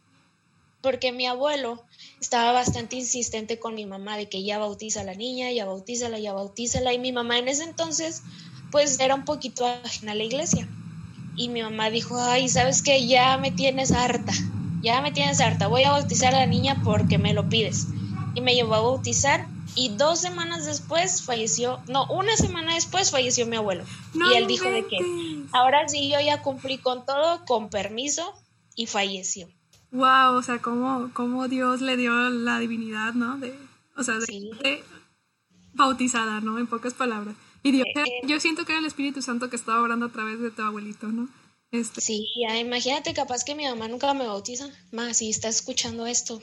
porque 0.82 1.14
mi 1.14 1.26
abuelo 1.26 1.82
estaba 2.20 2.52
bastante 2.52 2.98
insistente 2.98 3.58
con 3.58 3.74
mi 3.74 3.86
mamá 3.86 4.18
de 4.18 4.28
que 4.28 4.44
ya 4.44 4.60
bautiza 4.60 5.00
a 5.00 5.06
la 5.06 5.16
niña, 5.16 5.50
ya 5.50 5.66
bautízala, 5.66 6.20
ya 6.20 6.34
bautízala, 6.34 6.92
y 6.94 7.00
mi 7.00 7.14
mamá 7.14 7.40
en 7.40 7.48
ese 7.48 7.64
entonces 7.64 8.22
pues 8.70 9.00
era 9.00 9.16
un 9.16 9.24
poquito 9.24 9.66
ajena 9.66 10.12
a 10.12 10.16
la 10.16 10.24
iglesia. 10.24 10.68
Y 11.36 11.50
mi 11.50 11.64
mamá 11.64 11.90
dijo, 11.90 12.22
ay, 12.22 12.50
¿sabes 12.50 12.82
qué? 12.82 13.08
Ya 13.08 13.38
me 13.38 13.52
tienes 13.52 13.92
harta, 13.92 14.34
ya 14.82 15.02
me 15.02 15.12
tienes 15.12 15.42
harta, 15.42 15.68
voy 15.68 15.84
a 15.84 15.92
bautizar 15.92 16.34
a 16.36 16.40
la 16.40 16.46
niña 16.46 16.82
porque 16.84 17.18
me 17.18 17.34
lo 17.34 17.50
pides. 17.50 17.88
Y 18.36 18.42
me 18.42 18.56
llevó 18.56 18.76
a 18.76 18.82
bautizar 18.82 19.48
y 19.76 19.90
dos 19.90 20.20
semanas 20.20 20.66
después 20.66 21.24
falleció, 21.24 21.80
no, 21.88 22.06
una 22.08 22.36
semana 22.38 22.76
después 22.76 23.12
falleció 23.12 23.48
mi 23.48 23.56
abuelo. 23.56 23.84
y 24.14 24.36
él 24.36 24.48
dijo 24.48 24.70
de 24.70 24.86
que 24.86 24.98
ahora 25.52 25.88
sí 25.88 26.10
yo 26.12 26.20
ya 26.20 26.42
cumplí 26.42 26.78
con 26.78 27.06
todo, 27.06 27.44
con 27.46 27.70
permiso, 27.70 28.34
y 28.76 28.88
falleció. 28.88 29.48
Wow, 29.92 30.38
o 30.38 30.42
sea, 30.42 30.60
cómo, 30.60 31.12
cómo 31.14 31.48
Dios 31.48 31.82
le 31.82 31.98
dio 31.98 32.12
la 32.30 32.60
divinidad, 32.60 33.14
¿no? 33.14 33.38
De, 33.38 33.58
o 33.96 34.04
sea, 34.04 34.16
de, 34.16 34.84
bautizada, 35.74 36.42
¿no? 36.42 36.58
En 36.58 36.68
pocas 36.68 36.94
palabras. 36.94 37.36
Y 37.64 37.72
Dios, 37.72 37.88
eh, 37.96 38.02
eh. 38.02 38.28
yo 38.28 38.40
siento 38.40 38.66
que 38.66 38.74
era 38.74 38.80
el 38.80 38.86
Espíritu 38.86 39.22
Santo 39.22 39.50
que 39.50 39.56
estaba 39.56 39.82
orando 39.82 40.08
a 40.08 40.12
través 40.12 40.40
de 40.40 40.52
tu 40.52 40.62
abuelito, 40.62 41.08
¿no? 41.08 41.30
Este. 41.72 42.02
Sí, 42.02 42.28
imagínate, 42.60 43.14
capaz 43.14 43.44
que 43.44 43.56
mi 43.56 43.66
mamá 43.66 43.88
nunca 43.88 44.14
me 44.14 44.28
bautiza. 44.28 44.70
Más, 44.92 45.18
si 45.18 45.30
estás 45.30 45.56
escuchando 45.56 46.06
esto, 46.06 46.42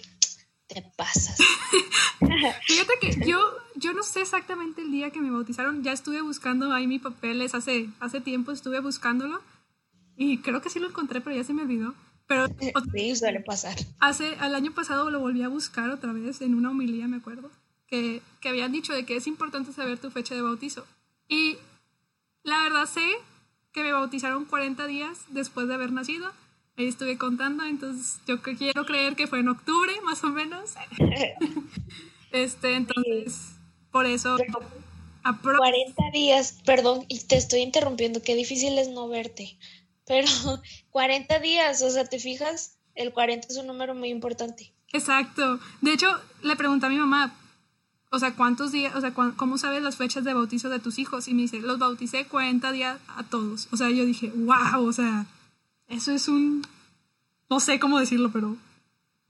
te 0.66 0.82
pasas. 0.96 1.38
Fíjate 2.66 2.92
que 3.00 3.26
yo, 3.26 3.38
yo 3.76 3.92
no 3.92 4.02
sé 4.02 4.22
exactamente 4.22 4.82
el 4.82 4.90
día 4.90 5.10
que 5.10 5.20
me 5.20 5.30
bautizaron. 5.30 5.84
Ya 5.84 5.92
estuve 5.92 6.22
buscando 6.22 6.72
ahí 6.72 6.86
mis 6.86 7.02
papeles 7.02 7.54
hace, 7.54 7.90
hace 8.00 8.20
tiempo, 8.20 8.50
estuve 8.50 8.80
buscándolo. 8.80 9.40
Y 10.16 10.38
creo 10.38 10.62
que 10.62 10.70
sí 10.70 10.80
lo 10.80 10.88
encontré, 10.88 11.20
pero 11.20 11.36
ya 11.36 11.44
se 11.44 11.52
me 11.52 11.62
olvidó. 11.62 11.94
Pero 12.26 12.46
sí, 12.94 13.14
suele 13.14 13.40
pasar. 13.40 13.76
Hace, 13.98 14.34
el 14.34 14.54
año 14.54 14.72
pasado 14.72 15.10
lo 15.10 15.20
volví 15.20 15.42
a 15.42 15.48
buscar 15.48 15.90
otra 15.90 16.12
vez 16.12 16.40
en 16.40 16.54
una 16.54 16.70
homilía, 16.70 17.08
me 17.08 17.18
acuerdo, 17.18 17.50
que, 17.86 18.22
que 18.40 18.48
habían 18.48 18.72
dicho 18.72 18.94
de 18.94 19.04
que 19.04 19.16
es 19.16 19.26
importante 19.26 19.72
saber 19.72 19.98
tu 19.98 20.10
fecha 20.10 20.34
de 20.34 20.42
bautizo. 20.42 20.86
Y 21.30 21.56
la 22.42 22.62
verdad 22.64 22.84
sé 22.84 23.08
que 23.72 23.82
me 23.82 23.92
bautizaron 23.92 24.44
40 24.44 24.86
días 24.86 25.24
después 25.30 25.66
de 25.66 25.74
haber 25.74 25.92
nacido 25.92 26.30
ahí 26.80 26.88
estuve 26.88 27.18
contando, 27.18 27.64
entonces 27.64 28.20
yo 28.26 28.40
quiero 28.42 28.84
creer 28.84 29.16
que 29.16 29.26
fue 29.26 29.40
en 29.40 29.48
octubre, 29.48 29.92
más 30.04 30.22
o 30.24 30.28
menos. 30.28 30.74
este, 32.32 32.74
entonces, 32.74 33.56
por 33.90 34.06
eso... 34.06 34.36
40 35.22 36.02
días, 36.14 36.60
perdón, 36.64 37.04
y 37.08 37.20
te 37.20 37.36
estoy 37.36 37.60
interrumpiendo, 37.60 38.22
qué 38.22 38.34
difícil 38.34 38.78
es 38.78 38.88
no 38.88 39.06
verte, 39.06 39.58
pero 40.06 40.26
40 40.90 41.38
días, 41.40 41.82
o 41.82 41.90
sea, 41.90 42.06
¿te 42.06 42.18
fijas? 42.18 42.78
El 42.94 43.12
40 43.12 43.48
es 43.48 43.56
un 43.58 43.66
número 43.66 43.94
muy 43.94 44.08
importante. 44.08 44.72
Exacto. 44.92 45.60
De 45.82 45.92
hecho, 45.92 46.08
le 46.42 46.56
pregunté 46.56 46.86
a 46.86 46.88
mi 46.88 46.96
mamá, 46.96 47.36
o 48.10 48.18
sea, 48.18 48.34
¿cuántos 48.34 48.72
días, 48.72 48.94
o 48.96 49.00
sea, 49.00 49.14
cómo 49.14 49.56
sabes 49.56 49.82
las 49.82 49.96
fechas 49.96 50.24
de 50.24 50.34
bautizo 50.34 50.68
de 50.68 50.80
tus 50.80 50.98
hijos? 50.98 51.28
Y 51.28 51.34
me 51.34 51.42
dice, 51.42 51.60
los 51.60 51.78
bauticé 51.78 52.26
40 52.26 52.72
días 52.72 52.98
a 53.08 53.22
todos. 53.22 53.68
O 53.70 53.76
sea, 53.76 53.88
yo 53.90 54.04
dije, 54.04 54.32
wow, 54.34 54.84
o 54.84 54.92
sea, 54.92 55.26
eso 55.86 56.10
es 56.10 56.26
un, 56.26 56.66
no 57.48 57.60
sé 57.60 57.78
cómo 57.78 58.00
decirlo, 58.00 58.32
pero 58.32 58.56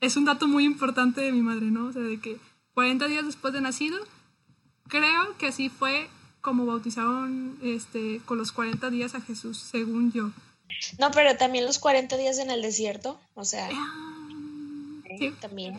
es 0.00 0.16
un 0.16 0.24
dato 0.24 0.48
muy 0.48 0.64
importante 0.64 1.20
de 1.20 1.32
mi 1.32 1.42
madre, 1.42 1.66
¿no? 1.66 1.86
O 1.86 1.92
sea, 1.92 2.02
de 2.02 2.18
que 2.20 2.38
40 2.72 3.06
días 3.06 3.26
después 3.26 3.52
de 3.52 3.60
nacido, 3.60 3.98
creo 4.88 5.36
que 5.36 5.48
así 5.48 5.68
fue 5.68 6.08
como 6.40 6.64
bautizaron 6.64 7.58
este, 7.62 8.22
con 8.24 8.38
los 8.38 8.50
40 8.50 8.88
días 8.88 9.14
a 9.14 9.20
Jesús, 9.20 9.58
según 9.58 10.10
yo. 10.12 10.30
No, 10.98 11.10
pero 11.10 11.36
también 11.36 11.66
los 11.66 11.78
40 11.78 12.16
días 12.16 12.38
en 12.38 12.50
el 12.50 12.62
desierto, 12.62 13.20
o 13.34 13.44
sea, 13.44 13.68
ah, 13.70 14.28
sí, 15.18 15.34
también. 15.38 15.78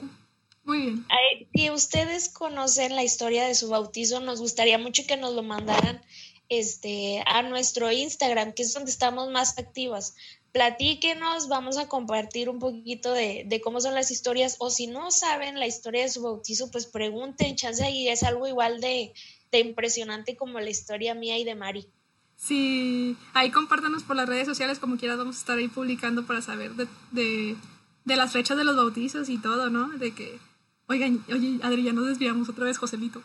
Muy 0.63 0.77
bien. 0.79 1.05
Si 1.53 1.69
ustedes 1.69 2.29
conocen 2.29 2.95
la 2.95 3.03
historia 3.03 3.47
de 3.47 3.55
su 3.55 3.69
bautizo, 3.69 4.19
nos 4.19 4.39
gustaría 4.39 4.77
mucho 4.77 5.03
que 5.07 5.17
nos 5.17 5.33
lo 5.33 5.43
mandaran 5.43 6.01
este, 6.49 7.23
a 7.25 7.41
nuestro 7.41 7.91
Instagram, 7.91 8.53
que 8.53 8.63
es 8.63 8.73
donde 8.73 8.91
estamos 8.91 9.29
más 9.31 9.57
activas 9.57 10.15
platíquenos, 10.51 11.47
vamos 11.47 11.77
a 11.77 11.87
compartir 11.87 12.49
un 12.49 12.59
poquito 12.59 13.13
de, 13.13 13.61
cómo 13.63 13.79
son 13.79 13.95
las 13.95 14.11
historias, 14.11 14.57
o 14.59 14.69
si 14.69 14.87
no 14.87 15.11
saben 15.11 15.59
la 15.59 15.67
historia 15.67 16.03
de 16.03 16.09
su 16.09 16.21
bautizo, 16.21 16.69
pues 16.71 16.85
pregunten, 16.85 17.55
chance 17.55 17.89
y 17.89 18.09
es 18.09 18.23
algo 18.23 18.47
igual 18.47 18.81
de, 18.81 19.13
impresionante 19.51 20.35
como 20.35 20.59
la 20.59 20.69
historia 20.69 21.15
mía 21.15 21.37
y 21.37 21.43
de 21.43 21.55
Mari. 21.55 21.87
Sí, 22.35 23.15
ahí 23.33 23.51
compártanos 23.51 24.03
por 24.03 24.15
las 24.15 24.27
redes 24.27 24.47
sociales, 24.47 24.79
como 24.79 24.97
quieras, 24.97 25.17
vamos 25.17 25.37
a 25.37 25.39
estar 25.39 25.57
ahí 25.57 25.67
publicando 25.67 26.25
para 26.25 26.41
saber 26.41 26.71
de, 26.71 26.87
de, 27.11 27.55
de 28.03 28.15
las 28.15 28.33
fechas 28.33 28.57
de 28.57 28.63
los 28.63 28.75
bautizos 28.75 29.29
y 29.29 29.37
todo, 29.37 29.69
¿no? 29.69 29.89
De 29.97 30.13
que 30.13 30.39
Oigan, 30.87 31.23
oye, 31.29 31.59
Adri, 31.63 31.83
ya 31.83 31.93
nos 31.93 32.07
desviamos 32.07 32.49
otra 32.49 32.65
vez, 32.65 32.77
Joselito. 32.77 33.21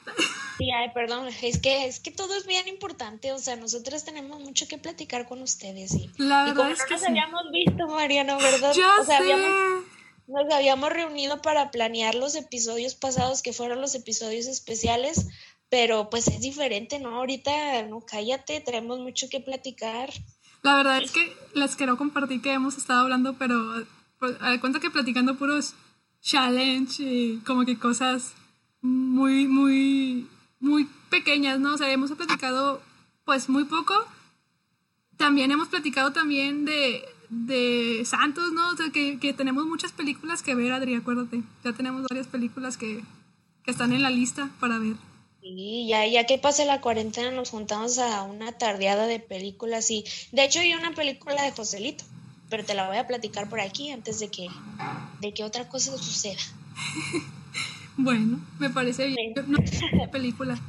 Sí, 0.59 0.71
ay, 0.71 0.91
perdón, 0.95 1.29
es 1.43 1.59
que, 1.59 1.87
es 1.87 2.01
que 2.01 2.11
todo 2.13 2.35
es 2.37 2.47
bien 2.47 2.69
importante, 2.69 3.33
o 3.33 3.39
sea, 3.39 3.57
nosotros 3.57 4.05
tenemos 4.05 4.41
mucho 4.41 4.69
que 4.69 4.79
platicar 4.79 5.27
con 5.27 5.43
ustedes 5.43 5.93
y, 5.95 6.11
La 6.17 6.45
verdad 6.45 6.57
como 6.57 6.71
es 6.71 6.79
no 6.79 6.85
que 6.87 6.93
nos 6.93 7.01
sí. 7.01 7.07
habíamos 7.09 7.43
visto, 7.53 7.89
Mariana, 7.89 8.37
¿verdad? 8.37 8.73
Ya 8.73 9.01
o 9.01 9.05
sea, 9.05 9.19
sé. 9.19 9.33
habíamos, 9.33 9.85
nos 10.29 10.55
habíamos 10.55 10.91
reunido 10.91 11.43
para 11.43 11.71
planear 11.71 12.15
los 12.15 12.37
episodios 12.37 12.95
pasados, 12.95 13.43
que 13.43 13.53
fueron 13.53 13.81
los 13.81 13.95
episodios 13.95 14.47
especiales, 14.47 15.27
pero 15.69 16.09
pues 16.09 16.29
es 16.29 16.41
diferente, 16.41 17.01
¿no? 17.01 17.17
Ahorita, 17.17 17.83
no, 17.83 18.01
cállate, 18.01 18.61
tenemos 18.61 19.01
mucho 19.01 19.29
que 19.29 19.41
platicar. 19.41 20.11
La 20.63 20.77
verdad 20.77 21.03
es 21.03 21.11
que 21.11 21.37
les 21.55 21.77
quiero 21.77 21.97
compartir 21.97 22.41
que 22.43 22.53
hemos 22.53 22.77
estado 22.77 23.01
hablando, 23.01 23.37
pero 23.39 23.85
pues, 24.19 24.37
cuenta 24.61 24.81
que 24.81 24.91
platicando 24.91 25.37
puros 25.37 25.75
challenge 26.27 27.03
y 27.03 27.39
como 27.47 27.65
que 27.65 27.79
cosas 27.79 28.35
muy, 28.83 29.47
muy, 29.47 30.27
muy 30.61 30.89
pequeñas, 31.09 31.61
¿no? 31.61 31.75
O 31.75 31.79
sea, 31.79 31.91
hemos 31.93 32.11
platicado 32.13 32.83
pues 33.25 33.49
muy 33.49 33.65
poco. 33.65 33.95
También 35.17 35.51
hemos 35.51 35.69
platicado 35.69 36.13
también 36.13 36.65
de, 36.65 37.05
de 37.31 38.03
Santos, 38.05 38.53
¿no? 38.53 38.71
O 38.71 38.77
sea, 38.77 38.91
que, 38.91 39.19
que 39.19 39.33
tenemos 39.33 39.65
muchas 39.67 39.93
películas 39.93 40.43
que 40.43 40.55
ver, 40.55 40.73
Adri, 40.73 40.95
acuérdate. 40.95 41.43
Ya 41.65 41.73
tenemos 41.73 42.03
varias 42.11 42.27
películas 42.27 42.77
que, 42.77 43.03
que 43.65 43.71
están 43.71 43.93
en 43.93 44.03
la 44.03 44.11
lista 44.11 44.51
para 44.61 44.79
ver. 44.79 44.97
Y 45.41 45.87
ya, 45.89 46.05
ya 46.07 46.27
que 46.27 46.39
pase 46.39 46.65
la 46.65 46.81
cuarentena 46.81 47.31
nos 47.31 47.51
juntamos 47.51 47.99
a 47.99 48.23
una 48.25 48.59
tardeada 48.59 49.07
de 49.07 49.21
películas 49.21 49.93
y 49.93 50.05
de 50.33 50.45
hecho 50.45 50.59
hay 50.59 50.75
una 50.75 50.93
película 50.93 51.41
de 51.41 51.53
Joselito, 51.53 52.05
pero 52.49 52.65
te 52.65 52.75
la 52.75 52.89
voy 52.89 52.99
a 52.99 53.07
platicar 53.07 53.49
por 53.49 53.61
aquí 53.61 53.91
antes 53.91 54.21
de 54.21 54.29
que, 54.29 54.49
de 55.21 55.35
que 55.35 55.45
otra 55.45 55.69
cosa 55.69 55.97
suceda. 55.97 56.41
Bueno, 57.99 58.47
me 58.59 58.69
parece 58.69 59.07
bien. 59.07 59.33
No 59.47 59.57
de 59.57 60.09
película. 60.09 60.61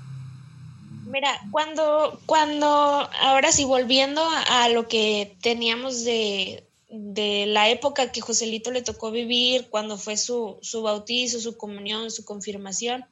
Mira, 1.07 1.29
cuando, 1.51 2.21
cuando, 2.25 2.67
ahora 2.67 3.51
sí, 3.51 3.65
volviendo 3.65 4.21
a, 4.23 4.63
a 4.63 4.69
lo 4.69 4.87
que 4.87 5.35
teníamos 5.41 6.05
de, 6.05 6.63
de 6.89 7.45
la 7.47 7.69
época 7.69 8.11
que 8.11 8.21
Joselito 8.21 8.71
le 8.71 8.81
tocó 8.81 9.11
vivir, 9.11 9.67
cuando 9.69 9.97
fue 9.97 10.17
su, 10.17 10.57
su 10.61 10.81
bautizo, 10.81 11.39
su 11.39 11.57
comunión, 11.57 12.11
su 12.11 12.23
confirmación, 12.23 13.05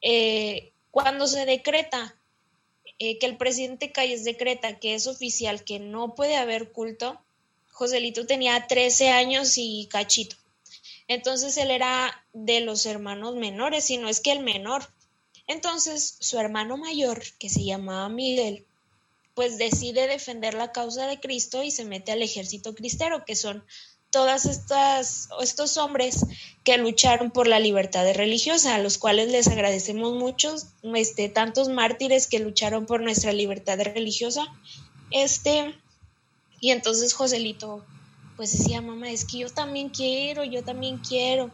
eh, 0.00 0.72
cuando 0.90 1.26
se 1.26 1.44
decreta 1.44 2.14
eh, 2.98 3.18
que 3.18 3.26
el 3.26 3.36
presidente 3.36 3.92
Calles 3.92 4.24
decreta 4.24 4.78
que 4.78 4.94
es 4.94 5.06
oficial, 5.06 5.64
que 5.64 5.78
no 5.78 6.14
puede 6.14 6.36
haber 6.36 6.72
culto, 6.72 7.20
Joselito 7.74 8.24
tenía 8.24 8.66
13 8.68 9.10
años 9.10 9.54
y 9.56 9.88
cachito. 9.90 10.36
Entonces 11.08 11.56
él 11.56 11.72
era 11.72 12.24
de 12.32 12.60
los 12.60 12.86
hermanos 12.86 13.34
menores, 13.34 13.84
si 13.84 13.98
no 13.98 14.08
es 14.08 14.20
que 14.20 14.30
el 14.30 14.40
menor. 14.40 14.88
Entonces 15.48 16.16
su 16.20 16.38
hermano 16.38 16.76
mayor, 16.76 17.22
que 17.38 17.50
se 17.50 17.64
llamaba 17.64 18.08
Miguel, 18.08 18.64
pues 19.34 19.58
decide 19.58 20.06
defender 20.06 20.54
la 20.54 20.70
causa 20.70 21.08
de 21.08 21.18
Cristo 21.18 21.64
y 21.64 21.72
se 21.72 21.84
mete 21.84 22.12
al 22.12 22.22
ejército 22.22 22.76
cristero, 22.76 23.24
que 23.24 23.34
son 23.34 23.64
todas 24.10 24.46
estas 24.46 25.28
estos 25.40 25.76
hombres 25.76 26.24
que 26.62 26.78
lucharon 26.78 27.32
por 27.32 27.48
la 27.48 27.58
libertad 27.58 28.06
religiosa, 28.14 28.76
a 28.76 28.78
los 28.78 28.98
cuales 28.98 29.32
les 29.32 29.48
agradecemos 29.48 30.14
mucho, 30.14 30.54
este, 30.94 31.28
tantos 31.28 31.68
mártires 31.68 32.28
que 32.28 32.38
lucharon 32.38 32.86
por 32.86 33.02
nuestra 33.02 33.32
libertad 33.32 33.80
religiosa. 33.80 34.46
Este, 35.10 35.74
y 36.64 36.70
entonces 36.70 37.12
Joselito 37.12 37.84
pues 38.38 38.56
decía, 38.56 38.80
mamá, 38.80 39.10
es 39.10 39.26
que 39.26 39.36
yo 39.36 39.50
también 39.50 39.90
quiero, 39.90 40.44
yo 40.44 40.64
también 40.64 40.96
quiero. 40.96 41.50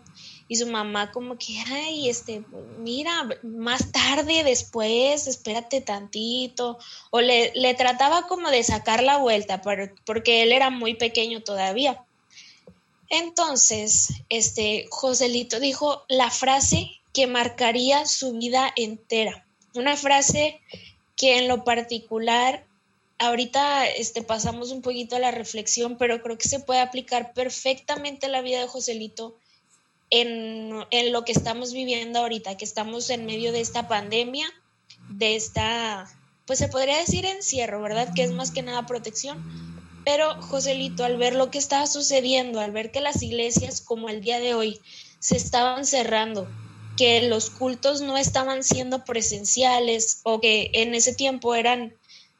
Y 0.46 0.54
su 0.54 0.68
mamá 0.68 1.10
como 1.10 1.36
que, 1.36 1.58
ay, 1.66 2.08
este, 2.08 2.44
mira, 2.78 3.28
más 3.42 3.90
tarde, 3.90 4.44
después, 4.44 5.26
espérate 5.26 5.80
tantito. 5.80 6.78
O 7.10 7.20
le, 7.20 7.50
le 7.56 7.74
trataba 7.74 8.28
como 8.28 8.52
de 8.52 8.62
sacar 8.62 9.02
la 9.02 9.16
vuelta, 9.16 9.60
porque 10.06 10.44
él 10.44 10.52
era 10.52 10.70
muy 10.70 10.94
pequeño 10.94 11.42
todavía. 11.42 12.04
Entonces, 13.08 14.10
este, 14.28 14.86
Joselito 14.90 15.58
dijo 15.58 16.04
la 16.08 16.30
frase 16.30 16.88
que 17.12 17.26
marcaría 17.26 18.06
su 18.06 18.34
vida 18.34 18.72
entera. 18.76 19.44
Una 19.74 19.96
frase 19.96 20.60
que 21.16 21.38
en 21.38 21.48
lo 21.48 21.64
particular, 21.64 22.64
ahorita 23.20 23.86
este, 23.86 24.22
pasamos 24.22 24.72
un 24.72 24.82
poquito 24.82 25.14
a 25.14 25.20
la 25.20 25.30
reflexión, 25.30 25.96
pero 25.96 26.22
creo 26.22 26.38
que 26.38 26.48
se 26.48 26.58
puede 26.58 26.80
aplicar 26.80 27.32
perfectamente 27.34 28.28
la 28.28 28.40
vida 28.40 28.60
de 28.60 28.66
Joselito. 28.66 29.36
en, 30.08 30.72
en 30.90 31.12
lo 31.12 31.24
que 31.24 31.32
estamos 31.32 31.72
viviendo 31.72 32.18
ahorita, 32.18 32.56
que 32.56 32.64
estamos 32.64 33.10
en 33.10 33.26
medio 33.26 33.52
de 33.52 33.60
esta 33.60 33.86
pandemia, 33.86 34.46
de 35.08 35.36
esta, 35.36 36.10
pues 36.46 36.58
se 36.58 36.68
podría 36.68 36.98
decir 36.98 37.24
encierro, 37.26 37.80
¿verdad? 37.80 38.12
Que 38.14 38.24
es 38.24 38.32
más 38.32 38.50
que 38.50 38.62
nada 38.62 38.86
protección. 38.86 39.38
Pero 40.04 40.40
Joselito, 40.42 41.04
al 41.04 41.16
ver 41.16 41.34
lo 41.34 41.50
que 41.50 41.58
estaba 41.58 41.86
sucediendo, 41.86 42.58
al 42.58 42.72
ver 42.72 42.90
que 42.90 43.00
las 43.00 43.22
iglesias 43.22 43.82
como 43.82 44.08
el 44.08 44.22
día 44.22 44.40
de 44.40 44.54
hoy 44.54 44.80
se 45.20 45.36
estaban 45.36 45.84
cerrando, 45.84 46.48
que 46.96 47.22
los 47.28 47.50
cultos 47.50 48.00
no 48.00 48.16
estaban 48.16 48.64
siendo 48.64 49.04
presenciales 49.04 50.20
o 50.24 50.40
que 50.40 50.70
en 50.72 50.94
ese 50.94 51.14
tiempo 51.14 51.54
eran 51.54 51.94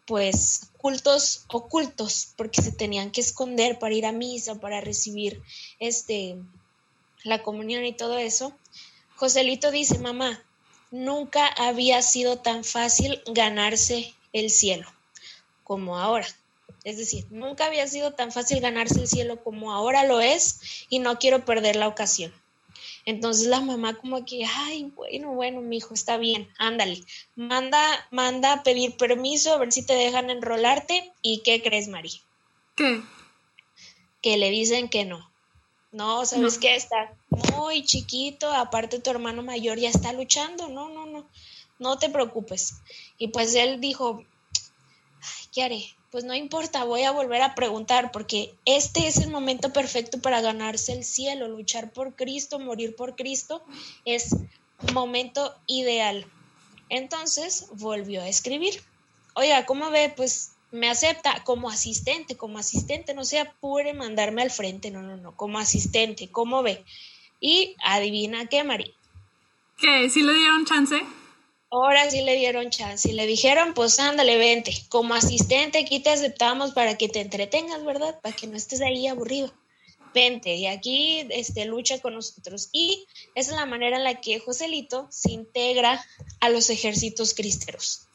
pues 0.06 0.69
cultos 0.80 1.44
ocultos 1.48 2.32
porque 2.36 2.62
se 2.62 2.72
tenían 2.72 3.10
que 3.10 3.20
esconder 3.20 3.78
para 3.78 3.94
ir 3.94 4.06
a 4.06 4.12
misa, 4.12 4.60
para 4.60 4.80
recibir 4.80 5.42
este 5.78 6.36
la 7.22 7.42
comunión 7.42 7.84
y 7.84 7.92
todo 7.92 8.18
eso. 8.18 8.52
Joselito 9.16 9.70
dice, 9.70 9.98
"Mamá, 9.98 10.42
nunca 10.90 11.46
había 11.46 12.00
sido 12.02 12.38
tan 12.38 12.64
fácil 12.64 13.22
ganarse 13.26 14.14
el 14.32 14.50
cielo 14.50 14.90
como 15.64 15.98
ahora. 15.98 16.26
Es 16.84 16.96
decir, 16.96 17.26
nunca 17.30 17.66
había 17.66 17.86
sido 17.86 18.12
tan 18.12 18.32
fácil 18.32 18.60
ganarse 18.60 19.00
el 19.00 19.08
cielo 19.08 19.42
como 19.44 19.72
ahora 19.72 20.04
lo 20.04 20.20
es 20.20 20.86
y 20.88 20.98
no 20.98 21.18
quiero 21.18 21.44
perder 21.44 21.76
la 21.76 21.88
ocasión. 21.88 22.32
Entonces 23.04 23.46
la 23.46 23.60
mamá 23.60 23.94
como 23.94 24.24
que, 24.24 24.44
ay, 24.44 24.92
bueno, 24.94 25.32
bueno, 25.32 25.60
mi 25.60 25.78
hijo, 25.78 25.94
está 25.94 26.16
bien, 26.16 26.48
ándale. 26.58 27.02
Manda, 27.34 27.80
manda 28.10 28.52
a 28.52 28.62
pedir 28.62 28.96
permiso 28.96 29.54
a 29.54 29.58
ver 29.58 29.72
si 29.72 29.84
te 29.84 29.94
dejan 29.94 30.30
enrolarte. 30.30 31.12
¿Y 31.22 31.40
qué 31.42 31.62
crees, 31.62 31.88
Mari? 31.88 32.20
¿Qué? 32.76 33.02
Que 34.22 34.36
le 34.36 34.50
dicen 34.50 34.88
que 34.88 35.04
no. 35.04 35.30
No, 35.92 36.24
¿sabes 36.24 36.58
qué? 36.58 36.76
Está 36.76 37.12
muy 37.56 37.84
chiquito, 37.84 38.52
aparte 38.52 39.00
tu 39.00 39.10
hermano 39.10 39.42
mayor 39.42 39.78
ya 39.78 39.88
está 39.88 40.12
luchando. 40.12 40.68
No, 40.68 40.88
no, 40.88 41.06
no, 41.06 41.26
no 41.78 41.98
te 41.98 42.10
preocupes. 42.10 42.74
Y 43.18 43.28
pues 43.28 43.54
él 43.54 43.80
dijo, 43.80 44.22
ay, 45.20 45.46
¿qué 45.52 45.62
haré? 45.64 45.84
Pues 46.10 46.24
no 46.24 46.34
importa, 46.34 46.84
voy 46.84 47.02
a 47.02 47.12
volver 47.12 47.40
a 47.42 47.54
preguntar 47.54 48.10
porque 48.10 48.52
este 48.64 49.06
es 49.06 49.18
el 49.18 49.30
momento 49.30 49.72
perfecto 49.72 50.20
para 50.20 50.40
ganarse 50.40 50.92
el 50.92 51.04
cielo, 51.04 51.48
luchar 51.48 51.92
por 51.92 52.16
Cristo, 52.16 52.58
morir 52.58 52.96
por 52.96 53.14
Cristo, 53.14 53.62
es 54.04 54.34
momento 54.92 55.54
ideal. 55.66 56.26
Entonces 56.88 57.68
volvió 57.74 58.22
a 58.22 58.28
escribir. 58.28 58.82
Oiga, 59.34 59.64
¿cómo 59.66 59.90
ve? 59.90 60.12
Pues 60.16 60.52
me 60.72 60.90
acepta 60.90 61.44
como 61.44 61.70
asistente, 61.70 62.36
como 62.36 62.58
asistente, 62.58 63.14
no 63.14 63.24
se 63.24 63.38
apure 63.38 63.94
mandarme 63.94 64.42
al 64.42 64.50
frente, 64.50 64.90
no, 64.90 65.02
no, 65.02 65.16
no, 65.16 65.36
como 65.36 65.58
asistente, 65.58 66.28
¿cómo 66.28 66.62
ve? 66.62 66.84
Y 67.40 67.76
adivina 67.84 68.46
qué, 68.46 68.64
Mari. 68.64 68.94
¿Qué? 69.78 70.10
¿Sí 70.10 70.22
le 70.22 70.34
dieron 70.34 70.64
chance? 70.64 71.00
Ahora 71.72 72.10
sí 72.10 72.22
le 72.22 72.34
dieron 72.34 72.70
chance 72.70 73.08
y 73.08 73.12
le 73.12 73.26
dijeron, 73.26 73.74
pues 73.74 74.00
ándale, 74.00 74.38
vente, 74.38 74.74
como 74.88 75.14
asistente 75.14 75.78
aquí 75.78 76.00
te 76.00 76.10
aceptamos 76.10 76.72
para 76.72 76.98
que 76.98 77.08
te 77.08 77.20
entretengas, 77.20 77.84
¿verdad? 77.84 78.18
Para 78.20 78.34
que 78.34 78.48
no 78.48 78.56
estés 78.56 78.80
ahí 78.80 79.06
aburrido. 79.06 79.52
Vente, 80.12 80.56
y 80.56 80.66
aquí 80.66 81.24
este, 81.30 81.66
lucha 81.66 82.00
con 82.00 82.14
nosotros. 82.14 82.70
Y 82.72 83.06
esa 83.36 83.52
es 83.52 83.56
la 83.56 83.66
manera 83.66 83.96
en 83.96 84.02
la 84.02 84.20
que 84.20 84.40
Joselito 84.40 85.06
se 85.10 85.30
integra 85.30 86.04
a 86.40 86.48
los 86.48 86.70
ejércitos 86.70 87.34
cristeros. 87.34 88.08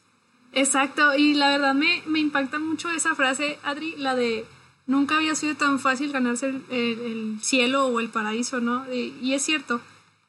Exacto, 0.51 1.15
y 1.15 1.33
la 1.33 1.51
verdad 1.51 1.73
me, 1.73 2.01
me 2.05 2.19
impacta 2.19 2.59
mucho 2.59 2.89
esa 2.91 3.15
frase, 3.15 3.57
Adri, 3.63 3.95
la 3.97 4.15
de 4.15 4.45
nunca 4.85 5.15
había 5.15 5.35
sido 5.35 5.55
tan 5.55 5.79
fácil 5.79 6.11
ganarse 6.11 6.47
el, 6.47 6.65
el 6.69 7.39
cielo 7.41 7.87
o 7.87 8.01
el 8.01 8.09
paraíso, 8.09 8.59
¿no? 8.59 8.85
Y 8.93 9.33
es 9.33 9.43
cierto. 9.43 9.79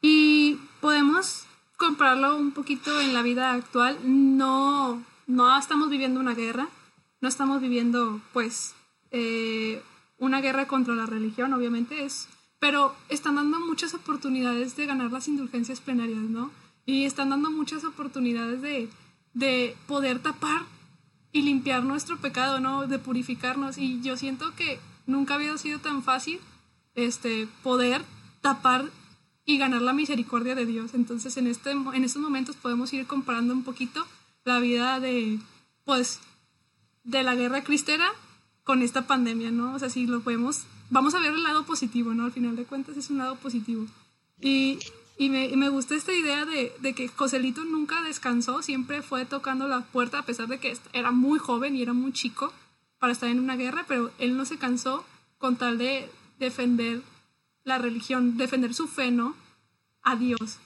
Y 0.00 0.58
podemos 0.80 1.45
compararlo 1.76 2.36
un 2.36 2.52
poquito 2.52 3.00
en 3.00 3.14
la 3.14 3.22
vida 3.22 3.52
actual, 3.52 3.98
no, 4.04 5.02
no 5.26 5.58
estamos 5.58 5.90
viviendo 5.90 6.20
una 6.20 6.34
guerra, 6.34 6.68
no 7.20 7.28
estamos 7.28 7.60
viviendo, 7.60 8.20
pues, 8.32 8.74
eh, 9.10 9.82
una 10.18 10.40
guerra 10.40 10.66
contra 10.66 10.94
la 10.94 11.06
religión, 11.06 11.52
obviamente 11.52 12.04
es, 12.04 12.28
pero 12.58 12.94
están 13.08 13.36
dando 13.36 13.60
muchas 13.60 13.94
oportunidades 13.94 14.76
de 14.76 14.86
ganar 14.86 15.12
las 15.12 15.28
indulgencias 15.28 15.80
plenarias, 15.80 16.18
¿no? 16.18 16.50
Y 16.86 17.04
están 17.04 17.30
dando 17.30 17.50
muchas 17.50 17.84
oportunidades 17.84 18.62
de, 18.62 18.88
de 19.34 19.76
poder 19.86 20.20
tapar 20.20 20.62
y 21.32 21.42
limpiar 21.42 21.84
nuestro 21.84 22.16
pecado, 22.16 22.60
¿no? 22.60 22.86
De 22.86 22.98
purificarnos. 22.98 23.76
Y 23.76 24.00
yo 24.00 24.16
siento 24.16 24.54
que 24.54 24.80
nunca 25.06 25.34
había 25.34 25.56
sido 25.58 25.80
tan 25.80 26.02
fácil 26.02 26.40
este, 26.94 27.46
poder 27.62 28.02
tapar 28.40 28.86
y 29.46 29.58
ganar 29.58 29.80
la 29.80 29.92
misericordia 29.92 30.56
de 30.56 30.66
Dios. 30.66 30.92
Entonces, 30.92 31.36
en, 31.36 31.46
este, 31.46 31.70
en 31.70 32.04
estos 32.04 32.20
momentos 32.20 32.56
podemos 32.56 32.92
ir 32.92 33.06
comparando 33.06 33.54
un 33.54 33.62
poquito 33.62 34.04
la 34.44 34.58
vida 34.58 35.00
de, 35.00 35.38
pues, 35.84 36.20
de 37.04 37.22
la 37.22 37.36
guerra 37.36 37.62
cristera 37.62 38.10
con 38.64 38.82
esta 38.82 39.06
pandemia, 39.06 39.52
¿no? 39.52 39.74
O 39.74 39.78
sea, 39.78 39.88
si 39.88 40.06
lo 40.06 40.20
podemos, 40.20 40.64
vamos 40.90 41.14
a 41.14 41.20
ver 41.20 41.32
el 41.32 41.44
lado 41.44 41.64
positivo, 41.64 42.12
¿no? 42.12 42.24
Al 42.24 42.32
final 42.32 42.56
de 42.56 42.64
cuentas 42.64 42.96
es 42.96 43.08
un 43.08 43.18
lado 43.18 43.36
positivo. 43.36 43.86
Y, 44.40 44.80
y, 45.16 45.30
me, 45.30 45.56
me, 45.56 45.68
gusta 45.68 45.94
esta 45.94 46.12
idea 46.12 46.44
de, 46.44 46.72
de, 46.80 46.92
que 46.92 47.06
Joselito 47.06 47.64
nunca 47.64 48.02
descansó, 48.02 48.62
siempre 48.62 49.02
fue 49.02 49.24
tocando 49.24 49.68
la 49.68 49.82
puerta, 49.82 50.18
a 50.18 50.26
pesar 50.26 50.48
de 50.48 50.58
que 50.58 50.76
era 50.92 51.12
muy 51.12 51.38
joven 51.38 51.76
y 51.76 51.82
era 51.82 51.92
muy 51.92 52.12
chico 52.12 52.52
para 52.98 53.12
estar 53.12 53.30
en 53.30 53.38
una 53.38 53.54
guerra, 53.54 53.84
pero 53.86 54.10
él 54.18 54.36
no 54.36 54.44
se 54.44 54.58
cansó 54.58 55.04
con 55.38 55.56
tal 55.56 55.78
de 55.78 56.10
defender 56.40 57.02
la 57.66 57.78
religión, 57.78 58.38
defender 58.38 58.72
su 58.72 58.86
fe, 58.86 59.10
¿no? 59.10 59.36
A 60.02 60.14
Dios. 60.14 60.58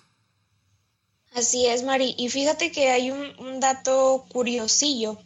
Así 1.33 1.67
es, 1.67 1.83
Mari. 1.83 2.15
Y 2.19 2.29
fíjate 2.29 2.71
que 2.71 2.91
hay 2.91 3.11
un, 3.11 3.59
dato 3.59 4.27
curiosillo, 4.31 5.19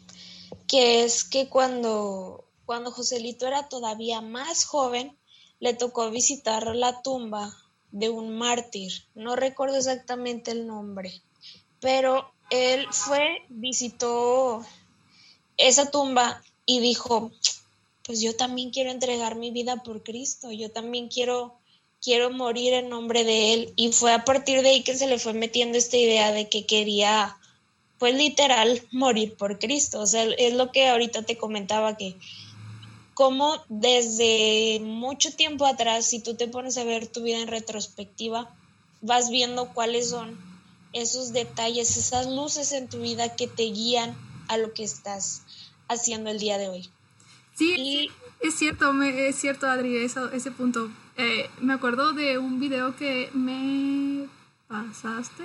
que 0.69 1.05
es 1.05 1.25
que 1.25 1.49
cuando, 1.49 2.45
cuando 2.65 2.93
Joselito 2.93 3.47
era 3.47 3.69
todavía 3.69 4.21
más 4.21 4.65
joven, 4.65 5.17
le 5.59 5.75
tocó 5.75 6.11
visitar 6.11 6.65
la 6.77 7.03
tumba 7.03 7.53
de 7.91 8.09
un 8.09 8.37
mártir. 8.39 8.93
No 9.15 9.35
recuerdo 9.35 9.77
exactamente 9.77 10.53
el 10.53 10.69
nombre, 10.69 11.23
pero 11.81 12.33
él 12.51 12.87
fue, 12.93 13.43
visitó 13.49 14.65
esa 15.57 15.91
tumba 15.91 16.41
y 16.67 16.79
dijo, 16.79 17.33
pues 18.05 18.21
yo 18.21 18.37
también 18.37 18.71
quiero 18.71 18.91
entregar 18.91 19.35
mi 19.35 19.51
vida 19.51 19.83
por 19.83 20.05
Cristo, 20.05 20.53
yo 20.53 20.71
también 20.71 21.09
quiero 21.09 21.59
quiero 22.05 22.31
morir 22.31 22.75
en 22.75 22.91
nombre 22.91 23.25
de 23.25 23.55
él. 23.55 23.73
Y 23.77 23.93
fue 23.93 24.13
a 24.13 24.25
partir 24.25 24.63
de 24.63 24.69
ahí 24.69 24.83
que 24.83 24.97
se 24.97 25.07
le 25.07 25.19
fue 25.19 25.33
metiendo 25.33 25.79
esta 25.79 25.97
idea 25.97 26.33
de 26.33 26.49
que 26.51 26.67
quería, 26.67 27.37
pues 27.99 28.15
literal, 28.15 28.83
morir 28.93 29.35
por 29.35 29.59
Cristo. 29.59 30.01
O 30.01 30.07
sea, 30.07 30.25
es 30.25 30.55
lo 30.55 30.71
que 30.71 30.89
ahorita 30.89 31.23
te 31.23 31.39
comentaba 31.39 31.97
que 31.97 32.17
como 33.15 33.55
desde 33.69 34.81
mucho 34.83 35.35
tiempo 35.35 35.67
atrás, 35.67 36.07
si 36.07 36.21
tú 36.21 36.35
te 36.35 36.49
pones 36.49 36.77
a 36.77 36.85
ver 36.85 37.07
tu 37.07 37.23
vida 37.23 37.39
en 37.39 37.49
retrospectiva, 37.49 38.55
vas 39.01 39.31
viendo 39.31 39.73
cuáles 39.73 40.11
son 40.11 40.37
esos 40.93 41.33
detalles, 41.33 41.97
esas 41.97 42.27
luces 42.27 42.73
en 42.73 42.89
tu 42.89 43.01
vida 43.01 43.35
que 43.37 43.47
te 43.47 43.65
guían 43.65 44.17
a 44.49 44.59
lo 44.59 44.75
que 44.75 44.85
estás 44.85 45.43
haciendo 45.89 46.31
el 46.31 46.39
día 46.39 46.59
de 46.59 46.69
hoy. 46.69 46.91
Sí, 47.57 48.11
es 48.41 48.57
cierto, 48.57 48.93
es 49.03 49.37
cierto, 49.37 49.69
Adri, 49.69 49.97
eso, 49.99 50.31
ese 50.33 50.51
punto. 50.51 50.91
Eh, 51.17 51.49
me 51.61 51.75
acuerdo 51.75 52.13
de 52.13 52.39
un 52.39 52.59
video 52.59 52.97
que 52.97 53.31
me 53.35 54.27
pasaste. 54.69 55.45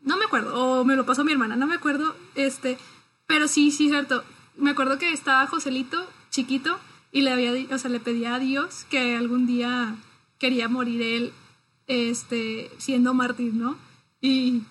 No 0.00 0.16
me 0.16 0.26
acuerdo, 0.26 0.54
o 0.54 0.84
me 0.84 0.96
lo 0.96 1.06
pasó 1.06 1.24
mi 1.24 1.32
hermana, 1.32 1.56
no 1.56 1.66
me 1.66 1.74
acuerdo, 1.74 2.14
este, 2.34 2.78
pero 3.26 3.48
sí, 3.48 3.70
sí, 3.70 3.88
cierto. 3.88 4.22
Me 4.56 4.70
acuerdo 4.70 4.98
que 4.98 5.12
estaba 5.12 5.46
Joselito, 5.46 6.06
chiquito, 6.30 6.78
y 7.12 7.22
le 7.22 7.32
había, 7.32 7.52
o 7.74 7.78
sea, 7.78 7.90
le 7.90 8.00
pedía 8.00 8.34
a 8.34 8.38
Dios 8.38 8.84
que 8.90 9.16
algún 9.16 9.46
día 9.46 9.96
quería 10.38 10.68
morir 10.68 11.02
él, 11.02 11.32
este, 11.86 12.70
siendo 12.78 13.14
mártir, 13.14 13.54
¿no? 13.54 13.78
Y 14.20 14.62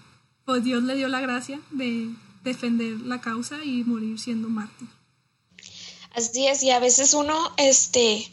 pues 0.46 0.64
Dios 0.64 0.84
le 0.84 0.96
dio 0.96 1.08
la 1.08 1.22
gracia 1.22 1.60
de 1.72 2.10
defender 2.44 3.02
la 3.02 3.20
causa 3.20 3.64
y 3.64 3.84
morir 3.84 4.20
siendo 4.20 4.48
mártir. 4.48 4.88
Así 6.16 6.48
es, 6.48 6.64
y 6.64 6.72
a 6.72 6.80
veces 6.80 7.14
uno, 7.14 7.52
este, 7.58 8.26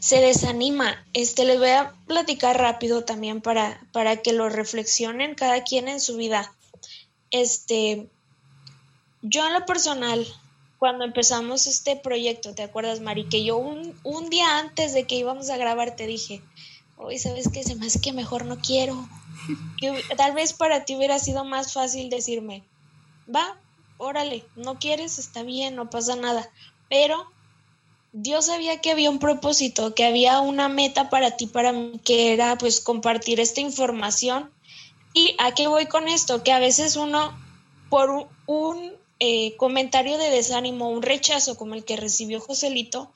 se 0.00 0.20
desanima. 0.20 1.06
Este, 1.12 1.44
les 1.44 1.58
voy 1.58 1.68
a 1.68 1.94
platicar 2.06 2.58
rápido 2.58 3.04
también 3.04 3.40
para, 3.40 3.80
para 3.92 4.16
que 4.16 4.32
lo 4.32 4.48
reflexionen 4.48 5.34
cada 5.34 5.62
quien 5.62 5.86
en 5.86 6.00
su 6.00 6.16
vida. 6.16 6.52
Este, 7.30 8.08
yo 9.22 9.46
en 9.46 9.52
lo 9.52 9.64
personal, 9.66 10.26
cuando 10.78 11.04
empezamos 11.04 11.66
este 11.66 11.94
proyecto, 11.96 12.54
¿te 12.54 12.62
acuerdas, 12.62 13.00
Mari? 13.00 13.28
Que 13.28 13.44
yo 13.44 13.58
un, 13.58 13.94
un 14.02 14.30
día 14.30 14.58
antes 14.58 14.94
de 14.94 15.06
que 15.06 15.16
íbamos 15.16 15.50
a 15.50 15.58
grabar 15.58 15.94
te 15.94 16.06
dije, 16.06 16.42
hoy 16.96 17.18
sabes 17.18 17.48
que 17.48 17.62
se 17.62 17.76
me 17.76 17.86
hace 17.86 18.00
que 18.00 18.14
mejor 18.14 18.46
no 18.46 18.58
quiero. 18.58 19.06
tal 20.16 20.32
vez 20.32 20.54
para 20.54 20.86
ti 20.86 20.96
hubiera 20.96 21.18
sido 21.18 21.44
más 21.44 21.74
fácil 21.74 22.08
decirme, 22.08 22.64
va, 23.32 23.58
órale, 23.98 24.46
no 24.56 24.78
quieres, 24.78 25.18
está 25.18 25.42
bien, 25.42 25.76
no 25.76 25.90
pasa 25.90 26.16
nada. 26.16 26.48
Pero 26.88 27.30
Dios 28.12 28.46
sabía 28.46 28.80
que 28.80 28.90
había 28.90 29.10
un 29.10 29.18
propósito, 29.18 29.94
que 29.94 30.04
había 30.04 30.40
una 30.40 30.68
meta 30.68 31.10
para 31.10 31.36
ti, 31.36 31.46
para 31.46 31.72
mí, 31.72 32.00
que 32.04 32.32
era 32.32 32.58
pues 32.58 32.80
compartir 32.80 33.40
esta 33.40 33.60
información. 33.60 34.50
¿Y 35.14 35.34
a 35.38 35.52
qué 35.54 35.68
voy 35.68 35.86
con 35.86 36.08
esto? 36.08 36.42
Que 36.42 36.52
a 36.52 36.58
veces 36.58 36.96
uno, 36.96 37.38
por 37.88 38.28
un 38.46 38.92
eh, 39.20 39.56
comentario 39.56 40.18
de 40.18 40.30
desánimo, 40.30 40.88
un 40.90 41.02
rechazo 41.02 41.56
como 41.56 41.74
el 41.74 41.84
que 41.84 41.96
recibió 41.96 42.40
Joselito, 42.40 43.12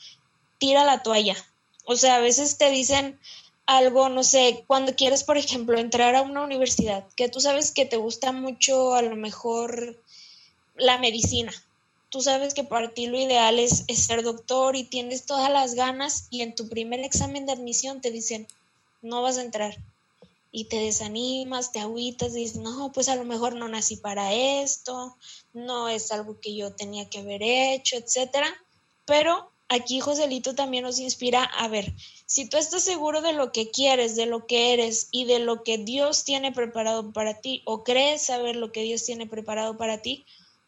tira 0.59 0.85
la 0.85 1.02
toalla. 1.02 1.37
O 1.85 1.96
sea, 1.96 2.16
a 2.16 2.20
veces 2.20 2.57
te 2.59 2.70
dicen 2.70 3.18
algo, 3.66 4.09
no 4.09 4.22
sé, 4.22 4.64
cuando 4.66 4.94
quieres, 4.94 5.24
por 5.24 5.38
ejemplo, 5.38 5.78
entrar 5.78 6.14
a 6.14 6.22
una 6.22 6.42
universidad, 6.42 7.07
que 7.16 7.28
tú 7.28 7.40
sabes 7.40 7.72
que 7.72 7.87
te 7.87 7.96
gusta 7.96 8.33
mucho 8.33 8.94
a 8.94 9.02
lo 9.02 9.16
mejor 9.16 9.98
la 10.76 10.98
medicina, 10.98 11.52
tú 12.14 12.20
sabes 12.20 12.55
que 12.55 12.62
para 12.62 12.94
ti 12.94 13.09
lo 13.09 13.18
ideal 13.18 13.59
es, 13.59 13.87
ser 13.88 14.22
doctor 14.22 14.77
y 14.77 14.85
tienes 14.85 15.27
todas 15.27 15.50
las 15.50 15.74
ganas 15.74 16.29
y 16.31 16.42
en 16.42 16.55
tu 16.55 16.68
primer 16.68 17.00
examen 17.00 17.44
de 17.44 17.50
admisión 17.50 18.00
te 18.00 18.12
dicen, 18.12 18.46
no 19.03 19.20
vas 19.20 19.37
a 19.37 19.42
entrar. 19.42 19.77
Y 20.53 20.66
te 20.66 20.77
desanimas, 20.77 21.72
te 21.72 21.81
agüitas, 21.81 22.33
dices, 22.33 22.59
no, 22.59 22.92
pues 22.92 23.09
a 23.09 23.16
lo 23.16 23.24
mejor 23.24 23.57
no 23.57 23.66
nací 23.66 23.96
para 23.96 24.33
esto, 24.33 25.16
no 25.55 25.88
es 25.88 26.12
algo 26.12 26.38
que 26.38 26.55
yo 26.55 26.72
tenía 26.72 27.11
que 27.11 27.18
haber 27.18 27.42
hecho, 27.42 27.96
etcétera. 27.96 28.46
Pero 29.07 29.50
aquí 29.66 29.98
Joselito 29.98 30.55
también 30.55 30.85
nos 30.85 31.00
inspira 31.00 31.42
a 31.42 31.66
ver, 31.66 31.92
si 32.27 32.48
tú 32.48 32.59
estás 32.59 32.85
seguro 32.85 33.22
de 33.22 33.33
lo 33.33 33.50
que 33.50 33.72
quieres, 33.72 34.14
de 34.14 34.27
lo 34.27 34.46
que 34.46 34.72
eres 34.72 35.09
y 35.11 35.24
de 35.24 35.40
lo 35.40 35.64
que 35.64 35.79
Dios 35.79 36.22
tiene 36.22 36.53
preparado 36.53 37.12
para 37.12 37.40
ti, 37.40 37.62
o 37.64 37.83
crees 37.83 38.22
saber 38.22 38.55
lo 38.55 38.70
que 38.70 38.83
Dios 38.83 39.05
tiene 39.05 39.27
preparado 39.27 39.77
para 39.77 40.00
ti, 40.00 40.24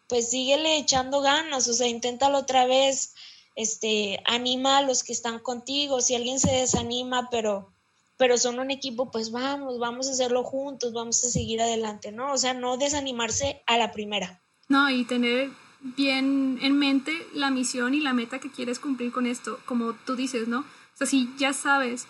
pues 0.08 0.30
síguele 0.30 0.78
echando 0.78 1.20
ganas, 1.20 1.68
o 1.68 1.72
sea, 1.72 1.88
inténtalo 1.88 2.38
otra 2.38 2.66
vez, 2.66 3.14
este, 3.54 4.20
anima 4.26 4.78
a 4.78 4.82
los 4.82 5.02
que 5.02 5.12
están 5.12 5.40
contigo, 5.40 6.00
si 6.00 6.14
alguien 6.14 6.38
se 6.38 6.52
desanima, 6.52 7.28
pero, 7.30 7.72
pero 8.16 8.38
son 8.38 8.58
un 8.58 8.70
equipo, 8.70 9.10
pues 9.10 9.30
vamos, 9.30 9.78
vamos 9.78 10.08
a 10.08 10.12
hacerlo 10.12 10.44
juntos, 10.44 10.92
vamos 10.92 11.24
a 11.24 11.30
seguir 11.30 11.60
adelante, 11.60 12.12
¿no? 12.12 12.32
O 12.32 12.38
sea, 12.38 12.54
no 12.54 12.76
desanimarse 12.76 13.62
a 13.66 13.78
la 13.78 13.92
primera. 13.92 14.40
No, 14.68 14.90
y 14.90 15.04
tener 15.04 15.50
bien 15.80 16.58
en 16.62 16.78
mente 16.78 17.12
la 17.32 17.50
misión 17.50 17.94
y 17.94 18.00
la 18.00 18.12
meta 18.12 18.38
que 18.38 18.50
quieres 18.50 18.78
cumplir 18.78 19.12
con 19.12 19.26
esto, 19.26 19.58
como 19.66 19.94
tú 19.94 20.16
dices, 20.16 20.48
¿no? 20.48 20.60
O 20.60 20.96
sea, 20.98 21.06
si 21.06 21.30
ya 21.38 21.52
sabes, 21.52 22.06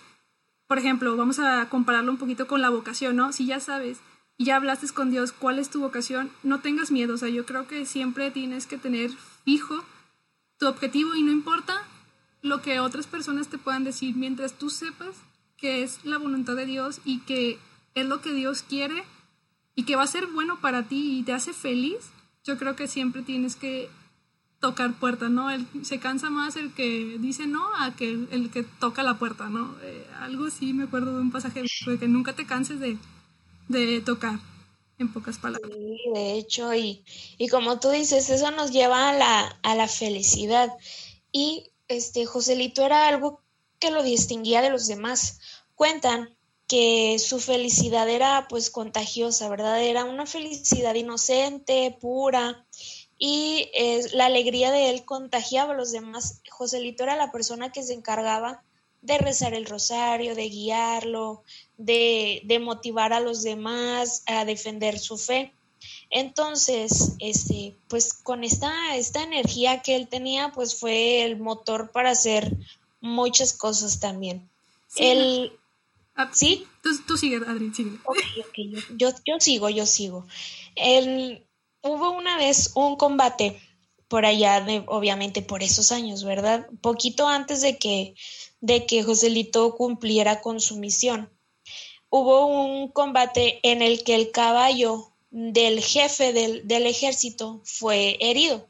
por 0.66 0.78
ejemplo, 0.78 1.16
vamos 1.16 1.38
a 1.38 1.68
compararlo 1.68 2.10
un 2.10 2.18
poquito 2.18 2.46
con 2.46 2.62
la 2.62 2.70
vocación, 2.70 3.16
¿no? 3.16 3.32
Si 3.32 3.46
ya 3.46 3.60
sabes 3.60 3.98
ya 4.38 4.56
hablaste 4.56 4.88
con 4.88 5.10
Dios 5.10 5.32
cuál 5.32 5.58
es 5.58 5.70
tu 5.70 5.80
vocación, 5.80 6.30
no 6.42 6.60
tengas 6.60 6.90
miedo. 6.90 7.14
O 7.14 7.18
sea, 7.18 7.28
yo 7.28 7.46
creo 7.46 7.66
que 7.66 7.86
siempre 7.86 8.30
tienes 8.30 8.66
que 8.66 8.78
tener 8.78 9.10
fijo 9.44 9.84
tu 10.58 10.66
objetivo 10.66 11.14
y 11.14 11.22
no 11.22 11.32
importa 11.32 11.82
lo 12.42 12.62
que 12.62 12.80
otras 12.80 13.06
personas 13.06 13.48
te 13.48 13.58
puedan 13.58 13.84
decir, 13.84 14.14
mientras 14.16 14.52
tú 14.54 14.70
sepas 14.70 15.16
que 15.56 15.82
es 15.82 16.04
la 16.04 16.18
voluntad 16.18 16.54
de 16.54 16.66
Dios 16.66 17.00
y 17.04 17.20
que 17.20 17.58
es 17.94 18.06
lo 18.06 18.20
que 18.20 18.32
Dios 18.32 18.62
quiere 18.62 19.04
y 19.74 19.84
que 19.84 19.96
va 19.96 20.02
a 20.02 20.06
ser 20.06 20.26
bueno 20.26 20.60
para 20.60 20.84
ti 20.84 21.18
y 21.18 21.22
te 21.22 21.32
hace 21.32 21.52
feliz, 21.52 22.10
yo 22.44 22.58
creo 22.58 22.76
que 22.76 22.88
siempre 22.88 23.22
tienes 23.22 23.56
que 23.56 23.88
tocar 24.60 24.94
puertas, 24.94 25.30
¿no? 25.30 25.48
se 25.82 25.98
cansa 25.98 26.30
más 26.30 26.56
el 26.56 26.72
que 26.72 27.18
dice 27.20 27.46
no 27.46 27.62
a 27.78 27.94
que 27.94 28.10
el, 28.10 28.50
que 28.50 28.62
toca 28.62 29.02
la 29.02 29.18
puerta, 29.18 29.48
¿no? 29.50 29.76
Eh, 29.82 30.06
algo 30.20 30.46
así 30.46 30.72
me 30.72 30.84
acuerdo 30.84 31.14
de 31.14 31.20
un 31.20 31.30
pasaje 31.30 31.62
de 31.62 31.98
que 31.98 32.08
nunca 32.08 32.32
te 32.32 32.46
canses 32.46 32.80
de, 32.80 32.96
de 33.68 34.00
tocar, 34.00 34.38
en 34.98 35.12
pocas 35.12 35.38
palabras. 35.38 35.72
Sí, 35.72 35.98
de 36.14 36.32
hecho, 36.34 36.74
y, 36.74 37.04
y 37.38 37.48
como 37.48 37.80
tú 37.80 37.90
dices, 37.90 38.30
eso 38.30 38.50
nos 38.50 38.70
lleva 38.70 39.10
a 39.10 39.12
la, 39.12 39.58
a 39.62 39.74
la 39.74 39.88
felicidad. 39.88 40.72
Y 41.32 41.72
este 41.88 42.26
Joselito 42.26 42.84
era 42.84 43.08
algo 43.08 43.42
que 43.78 43.90
lo 43.90 44.02
distinguía 44.02 44.62
de 44.62 44.70
los 44.70 44.86
demás. 44.86 45.40
Cuentan 45.74 46.36
que 46.66 47.18
su 47.18 47.38
felicidad 47.38 48.08
era 48.08 48.46
pues 48.48 48.70
contagiosa, 48.70 49.48
¿verdad? 49.48 49.82
Era 49.82 50.04
una 50.04 50.26
felicidad 50.26 50.94
inocente, 50.94 51.96
pura, 52.00 52.66
y 53.18 53.70
eh, 53.72 54.02
la 54.12 54.26
alegría 54.26 54.70
de 54.70 54.90
él 54.90 55.04
contagiaba 55.04 55.72
a 55.72 55.76
los 55.76 55.92
demás. 55.92 56.42
Joselito 56.50 57.04
era 57.04 57.16
la 57.16 57.32
persona 57.32 57.72
que 57.72 57.82
se 57.82 57.94
encargaba 57.94 58.64
de 59.06 59.18
rezar 59.18 59.54
el 59.54 59.66
rosario, 59.66 60.34
de 60.34 60.48
guiarlo, 60.48 61.44
de, 61.78 62.42
de, 62.44 62.58
motivar 62.58 63.12
a 63.12 63.20
los 63.20 63.42
demás 63.42 64.22
a 64.26 64.44
defender 64.44 64.98
su 64.98 65.16
fe. 65.16 65.52
Entonces, 66.10 67.12
este, 67.20 67.76
pues 67.88 68.12
con 68.12 68.42
esta, 68.42 68.96
esta 68.96 69.22
energía 69.22 69.82
que 69.82 69.94
él 69.96 70.08
tenía, 70.08 70.50
pues 70.52 70.78
fue 70.78 71.24
el 71.24 71.38
motor 71.38 71.92
para 71.92 72.10
hacer 72.10 72.56
muchas 73.00 73.52
cosas 73.52 74.00
también. 74.00 74.48
Sí, 74.88 75.52
ah, 76.16 76.30
¿Sí? 76.32 76.66
Tú, 76.82 76.90
tú 77.06 77.16
sigue, 77.16 77.36
Adri, 77.36 77.72
sigue. 77.72 77.92
yo, 78.96 79.10
yo, 79.24 79.36
sigo, 79.38 79.68
yo 79.68 79.86
sigo. 79.86 80.26
El, 80.74 81.44
hubo 81.82 82.10
una 82.10 82.36
vez 82.36 82.72
un 82.74 82.96
combate 82.96 83.60
por 84.08 84.24
allá, 84.24 84.60
de, 84.60 84.84
obviamente 84.86 85.42
por 85.42 85.62
esos 85.62 85.92
años, 85.92 86.24
¿verdad? 86.24 86.68
Poquito 86.80 87.28
antes 87.28 87.60
de 87.60 87.78
que 87.78 88.14
de 88.60 88.86
que 88.86 89.02
Joselito 89.02 89.74
cumpliera 89.76 90.40
con 90.40 90.60
su 90.60 90.76
misión. 90.76 91.30
Hubo 92.08 92.46
un 92.46 92.88
combate 92.88 93.60
en 93.62 93.82
el 93.82 94.04
que 94.04 94.14
el 94.14 94.30
caballo 94.30 95.12
del 95.30 95.82
jefe 95.82 96.32
del, 96.32 96.66
del 96.66 96.86
ejército 96.86 97.60
fue 97.64 98.16
herido. 98.20 98.66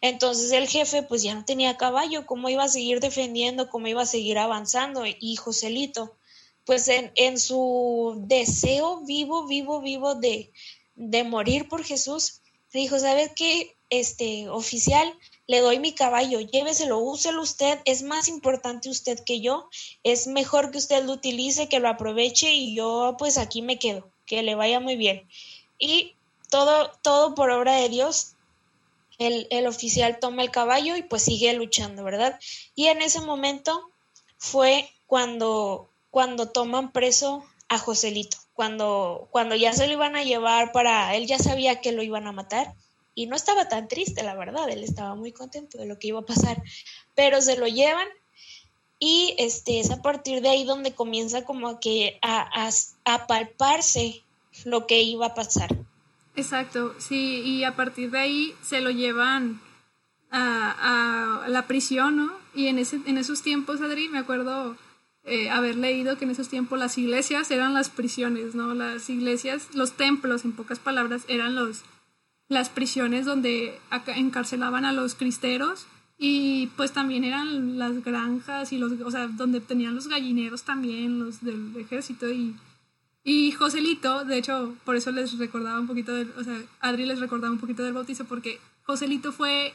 Entonces 0.00 0.52
el 0.52 0.68
jefe 0.68 1.02
pues 1.02 1.22
ya 1.22 1.34
no 1.34 1.44
tenía 1.44 1.76
caballo, 1.76 2.26
¿cómo 2.26 2.48
iba 2.48 2.64
a 2.64 2.68
seguir 2.68 3.00
defendiendo? 3.00 3.68
¿Cómo 3.68 3.86
iba 3.88 4.02
a 4.02 4.06
seguir 4.06 4.38
avanzando? 4.38 5.04
Y 5.06 5.36
Joselito, 5.36 6.16
pues 6.64 6.88
en, 6.88 7.12
en 7.14 7.38
su 7.38 8.14
deseo 8.26 9.00
vivo, 9.04 9.46
vivo, 9.46 9.80
vivo 9.80 10.14
de, 10.14 10.52
de 10.94 11.24
morir 11.24 11.68
por 11.68 11.84
Jesús, 11.84 12.40
dijo, 12.72 12.98
¿sabes 12.98 13.30
qué? 13.34 13.76
Este 13.90 14.48
oficial, 14.48 15.14
le 15.48 15.60
doy 15.60 15.78
mi 15.78 15.92
caballo, 15.92 16.40
lléveselo, 16.40 16.98
úselo 16.98 17.40
usted, 17.40 17.80
es 17.86 18.02
más 18.02 18.28
importante 18.28 18.90
usted 18.90 19.18
que 19.24 19.40
yo, 19.40 19.70
es 20.04 20.26
mejor 20.26 20.70
que 20.70 20.76
usted 20.76 21.02
lo 21.04 21.12
utilice, 21.12 21.70
que 21.70 21.80
lo 21.80 21.88
aproveche 21.88 22.52
y 22.52 22.76
yo 22.76 23.16
pues 23.18 23.38
aquí 23.38 23.62
me 23.62 23.78
quedo, 23.78 24.10
que 24.26 24.42
le 24.42 24.54
vaya 24.54 24.78
muy 24.78 24.96
bien. 24.96 25.26
Y 25.78 26.14
todo, 26.50 26.90
todo 27.00 27.34
por 27.34 27.48
obra 27.48 27.76
de 27.76 27.88
Dios, 27.88 28.34
el, 29.18 29.46
el 29.50 29.66
oficial 29.66 30.18
toma 30.20 30.42
el 30.42 30.50
caballo 30.50 30.96
y 30.96 31.02
pues 31.02 31.22
sigue 31.22 31.50
luchando, 31.54 32.04
¿verdad? 32.04 32.38
Y 32.74 32.88
en 32.88 33.00
ese 33.00 33.22
momento 33.22 33.90
fue 34.36 34.90
cuando, 35.06 35.88
cuando 36.10 36.50
toman 36.50 36.92
preso 36.92 37.42
a 37.70 37.78
Joselito, 37.78 38.36
cuando, 38.52 39.28
cuando 39.30 39.54
ya 39.54 39.72
se 39.72 39.86
lo 39.86 39.94
iban 39.94 40.14
a 40.14 40.24
llevar 40.24 40.72
para, 40.72 41.16
él 41.16 41.26
ya 41.26 41.38
sabía 41.38 41.80
que 41.80 41.92
lo 41.92 42.02
iban 42.02 42.26
a 42.26 42.32
matar 42.32 42.74
y 43.18 43.26
no 43.26 43.34
estaba 43.34 43.68
tan 43.68 43.88
triste, 43.88 44.22
la 44.22 44.36
verdad, 44.36 44.70
él 44.70 44.84
estaba 44.84 45.16
muy 45.16 45.32
contento 45.32 45.76
de 45.76 45.86
lo 45.86 45.98
que 45.98 46.06
iba 46.06 46.20
a 46.20 46.24
pasar, 46.24 46.62
pero 47.16 47.40
se 47.40 47.58
lo 47.58 47.66
llevan 47.66 48.06
y 49.00 49.34
este, 49.38 49.80
es 49.80 49.90
a 49.90 50.02
partir 50.02 50.40
de 50.40 50.50
ahí 50.50 50.64
donde 50.64 50.94
comienza 50.94 51.44
como 51.44 51.80
que 51.80 52.20
a, 52.22 52.70
a, 53.04 53.26
palparse 53.26 54.22
lo 54.64 54.86
que 54.86 55.02
iba 55.02 55.26
a 55.26 55.34
pasar. 55.34 55.76
Exacto, 56.36 56.94
sí, 57.00 57.40
y 57.44 57.64
a 57.64 57.74
partir 57.74 58.12
de 58.12 58.20
ahí 58.20 58.54
se 58.62 58.80
lo 58.80 58.90
llevan 58.90 59.60
a, 60.30 61.42
a 61.42 61.48
la 61.48 61.66
prisión, 61.66 62.18
¿no? 62.18 62.32
Y 62.54 62.68
en, 62.68 62.78
ese, 62.78 63.00
en 63.04 63.18
esos 63.18 63.42
tiempos, 63.42 63.80
Adri, 63.80 64.08
me 64.08 64.18
acuerdo 64.18 64.76
eh, 65.24 65.50
haber 65.50 65.74
leído 65.74 66.16
que 66.18 66.24
en 66.24 66.30
esos 66.30 66.48
tiempos 66.48 66.78
las 66.78 66.96
iglesias 66.98 67.50
eran 67.50 67.74
las 67.74 67.90
prisiones, 67.90 68.54
¿no? 68.54 68.74
Las 68.74 69.10
iglesias, 69.10 69.74
los 69.74 69.94
templos, 69.94 70.44
en 70.44 70.52
pocas 70.52 70.78
palabras, 70.78 71.24
eran 71.26 71.56
los, 71.56 71.82
las 72.48 72.70
prisiones 72.70 73.26
donde 73.26 73.78
encarcelaban 74.06 74.84
a 74.84 74.92
los 74.92 75.14
cristeros 75.14 75.86
y 76.16 76.68
pues 76.76 76.92
también 76.92 77.24
eran 77.24 77.78
las 77.78 78.02
granjas 78.02 78.72
y 78.72 78.78
los, 78.78 78.92
o 79.00 79.10
sea, 79.10 79.28
donde 79.28 79.60
tenían 79.60 79.94
los 79.94 80.08
gallineros 80.08 80.64
también, 80.64 81.20
los 81.20 81.42
del 81.42 81.76
ejército 81.76 82.30
y, 82.30 82.56
y 83.22 83.52
Joselito, 83.52 84.24
de 84.24 84.38
hecho, 84.38 84.74
por 84.84 84.96
eso 84.96 85.12
les 85.12 85.38
recordaba 85.38 85.78
un 85.78 85.86
poquito, 85.86 86.14
del, 86.14 86.32
o 86.36 86.42
sea, 86.42 86.60
Adri 86.80 87.06
les 87.06 87.20
recordaba 87.20 87.52
un 87.52 87.60
poquito 87.60 87.84
del 87.84 87.92
bautizo 87.92 88.24
porque 88.24 88.58
Joselito 88.82 89.30
fue 89.30 89.74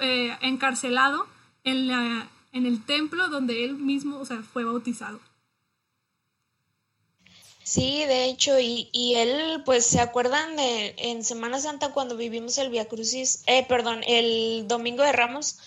eh, 0.00 0.36
encarcelado 0.40 1.26
en, 1.64 1.88
la, 1.88 2.28
en 2.52 2.64
el 2.64 2.82
templo 2.82 3.28
donde 3.28 3.64
él 3.64 3.74
mismo, 3.74 4.18
o 4.18 4.24
sea, 4.24 4.42
fue 4.42 4.64
bautizado. 4.64 5.20
Sí, 7.62 8.04
de 8.06 8.24
hecho, 8.24 8.58
y, 8.58 8.88
y 8.92 9.14
él, 9.16 9.62
pues, 9.64 9.86
¿se 9.86 10.00
acuerdan 10.00 10.56
de 10.56 10.94
en 10.98 11.22
Semana 11.22 11.60
Santa 11.60 11.92
cuando 11.92 12.16
vivimos 12.16 12.58
el 12.58 12.70
Via 12.70 12.88
Crucis? 12.88 13.42
Eh, 13.46 13.64
perdón, 13.66 14.02
el 14.06 14.66
Domingo 14.66 15.02
de 15.02 15.12
Ramos, 15.12 15.58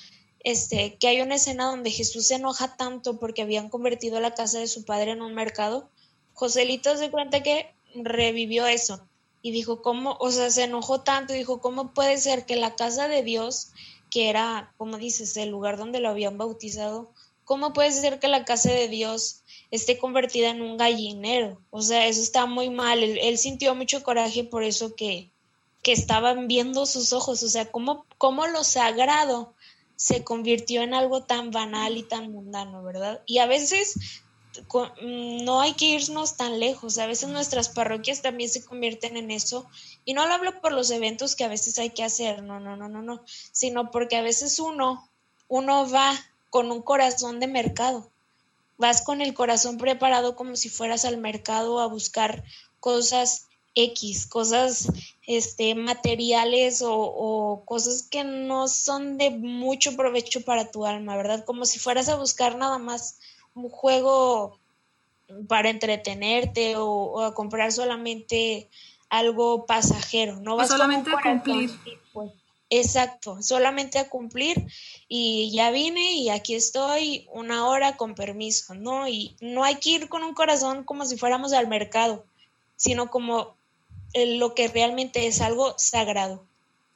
este, 0.43 0.95
que 0.95 1.07
hay 1.07 1.21
una 1.21 1.35
escena 1.35 1.65
donde 1.67 1.91
Jesús 1.91 2.27
se 2.27 2.35
enoja 2.35 2.75
tanto 2.75 3.19
porque 3.19 3.43
habían 3.43 3.69
convertido 3.69 4.19
la 4.19 4.33
casa 4.33 4.59
de 4.59 4.67
su 4.67 4.83
padre 4.85 5.11
en 5.11 5.21
un 5.21 5.33
mercado. 5.33 5.89
Joselito 6.33 6.97
se 6.97 7.11
cuenta 7.11 7.43
que 7.43 7.73
revivió 7.95 8.65
eso 8.65 9.07
y 9.41 9.51
dijo, 9.51 9.81
¿cómo? 9.81 10.17
O 10.19 10.31
sea, 10.31 10.49
se 10.49 10.63
enojó 10.63 11.01
tanto 11.01 11.33
y 11.33 11.37
dijo, 11.37 11.61
¿cómo 11.61 11.93
puede 11.93 12.17
ser 12.17 12.45
que 12.45 12.55
la 12.55 12.75
casa 12.75 13.07
de 13.07 13.23
Dios, 13.23 13.71
que 14.09 14.29
era, 14.29 14.73
como 14.77 14.97
dices, 14.97 15.37
el 15.37 15.49
lugar 15.49 15.77
donde 15.77 15.99
lo 15.99 16.09
habían 16.09 16.37
bautizado, 16.37 17.11
¿cómo 17.45 17.71
puede 17.71 17.91
ser 17.91 18.19
que 18.19 18.27
la 18.27 18.45
casa 18.45 18.71
de 18.71 18.87
Dios 18.87 19.42
esté 19.75 19.97
convertida 19.97 20.51
en 20.51 20.61
un 20.61 20.77
gallinero? 20.77 21.59
O 21.71 21.81
sea, 21.81 22.05
eso 22.05 22.21
está 22.21 22.45
muy 22.45 22.69
mal. 22.69 23.01
Él, 23.01 23.37
sintió 23.39 23.73
mucho 23.73 24.03
coraje 24.03 24.43
por 24.43 24.63
eso 24.63 24.95
que, 24.95 25.31
que 25.81 25.93
estaban 25.93 26.47
viendo 26.47 26.85
sus 26.85 27.11
ojos. 27.11 27.41
O 27.41 27.49
sea, 27.49 27.71
¿cómo, 27.71 28.05
cómo 28.19 28.45
lo 28.45 28.63
sagrado 28.63 29.55
se 29.95 30.23
convirtió 30.23 30.83
en 30.83 30.93
algo 30.93 31.23
tan 31.23 31.49
banal 31.49 31.97
y 31.97 32.03
tan 32.03 32.31
mundano, 32.31 32.83
¿verdad? 32.83 33.23
Y 33.25 33.39
a 33.39 33.47
veces 33.47 33.95
mm, 35.01 35.43
no 35.43 35.61
hay 35.61 35.73
que 35.73 35.85
irnos 35.85 36.37
tan 36.37 36.59
lejos, 36.59 36.99
a 36.99 37.07
veces 37.07 37.29
nuestras 37.29 37.69
parroquias 37.69 38.21
también 38.21 38.49
se 38.49 38.63
convierten 38.63 39.17
en 39.17 39.31
eso, 39.31 39.67
y 40.05 40.13
no 40.13 40.27
lo 40.27 40.33
hablo 40.33 40.61
por 40.61 40.71
los 40.71 40.91
eventos 40.91 41.35
que 41.35 41.45
a 41.45 41.47
veces 41.47 41.79
hay 41.79 41.91
que 41.91 42.03
hacer, 42.03 42.43
no, 42.43 42.59
no, 42.59 42.75
no, 42.75 42.89
no, 42.89 43.01
no, 43.01 43.23
sino 43.25 43.91
porque 43.91 44.17
a 44.17 44.21
veces 44.21 44.59
uno, 44.59 45.09
uno 45.47 45.89
va 45.89 46.13
con 46.49 46.71
un 46.71 46.81
corazón 46.81 47.39
de 47.39 47.47
mercado, 47.47 48.11
vas 48.77 49.01
con 49.01 49.21
el 49.21 49.33
corazón 49.33 49.77
preparado 49.77 50.35
como 50.35 50.55
si 50.55 50.69
fueras 50.69 51.05
al 51.05 51.17
mercado 51.17 51.79
a 51.79 51.87
buscar 51.87 52.43
cosas 52.79 53.47
X, 53.75 54.27
cosas 54.27 54.91
este, 55.25 55.73
materiales 55.73 56.83
o, 56.85 57.63
cosas 57.65 58.03
que 58.03 58.23
no 58.23 58.67
son 58.67 59.17
de 59.17 59.31
mucho 59.31 59.95
provecho 59.95 60.41
para 60.41 60.69
tu 60.69 60.85
alma, 60.85 61.15
¿verdad? 61.15 61.43
Como 61.45 61.65
si 61.65 61.79
fueras 61.79 62.09
a 62.09 62.15
buscar 62.15 62.57
nada 62.57 62.77
más 62.77 63.19
un 63.55 63.69
juego 63.69 64.59
para 65.47 65.69
entretenerte 65.69 66.75
o, 66.77 67.21
a 67.21 67.33
comprar 67.33 67.71
solamente 67.71 68.69
algo 69.09 69.65
pasajero, 69.65 70.39
no 70.39 70.55
vas 70.55 70.69
solamente 70.69 71.11
a 71.11 71.21
cumplir. 71.21 71.71
Pues. 72.11 72.31
Exacto, 72.75 73.37
solamente 73.43 73.99
a 73.99 74.09
cumplir 74.09 74.65
y 75.07 75.51
ya 75.53 75.69
vine 75.69 76.13
y 76.13 76.29
aquí 76.31 76.55
estoy 76.55 77.27
una 77.31 77.67
hora 77.67 77.97
con 77.97 78.15
permiso, 78.15 78.73
¿no? 78.73 79.07
Y 79.07 79.35
no 79.41 79.63
hay 79.63 79.75
que 79.75 79.91
ir 79.91 80.09
con 80.09 80.23
un 80.23 80.33
corazón 80.33 80.83
como 80.83 81.05
si 81.05 81.15
fuéramos 81.15 81.53
al 81.53 81.67
mercado, 81.67 82.25
sino 82.75 83.11
como 83.11 83.55
lo 84.15 84.55
que 84.55 84.69
realmente 84.69 85.27
es 85.27 85.39
algo 85.41 85.75
sagrado. 85.77 86.47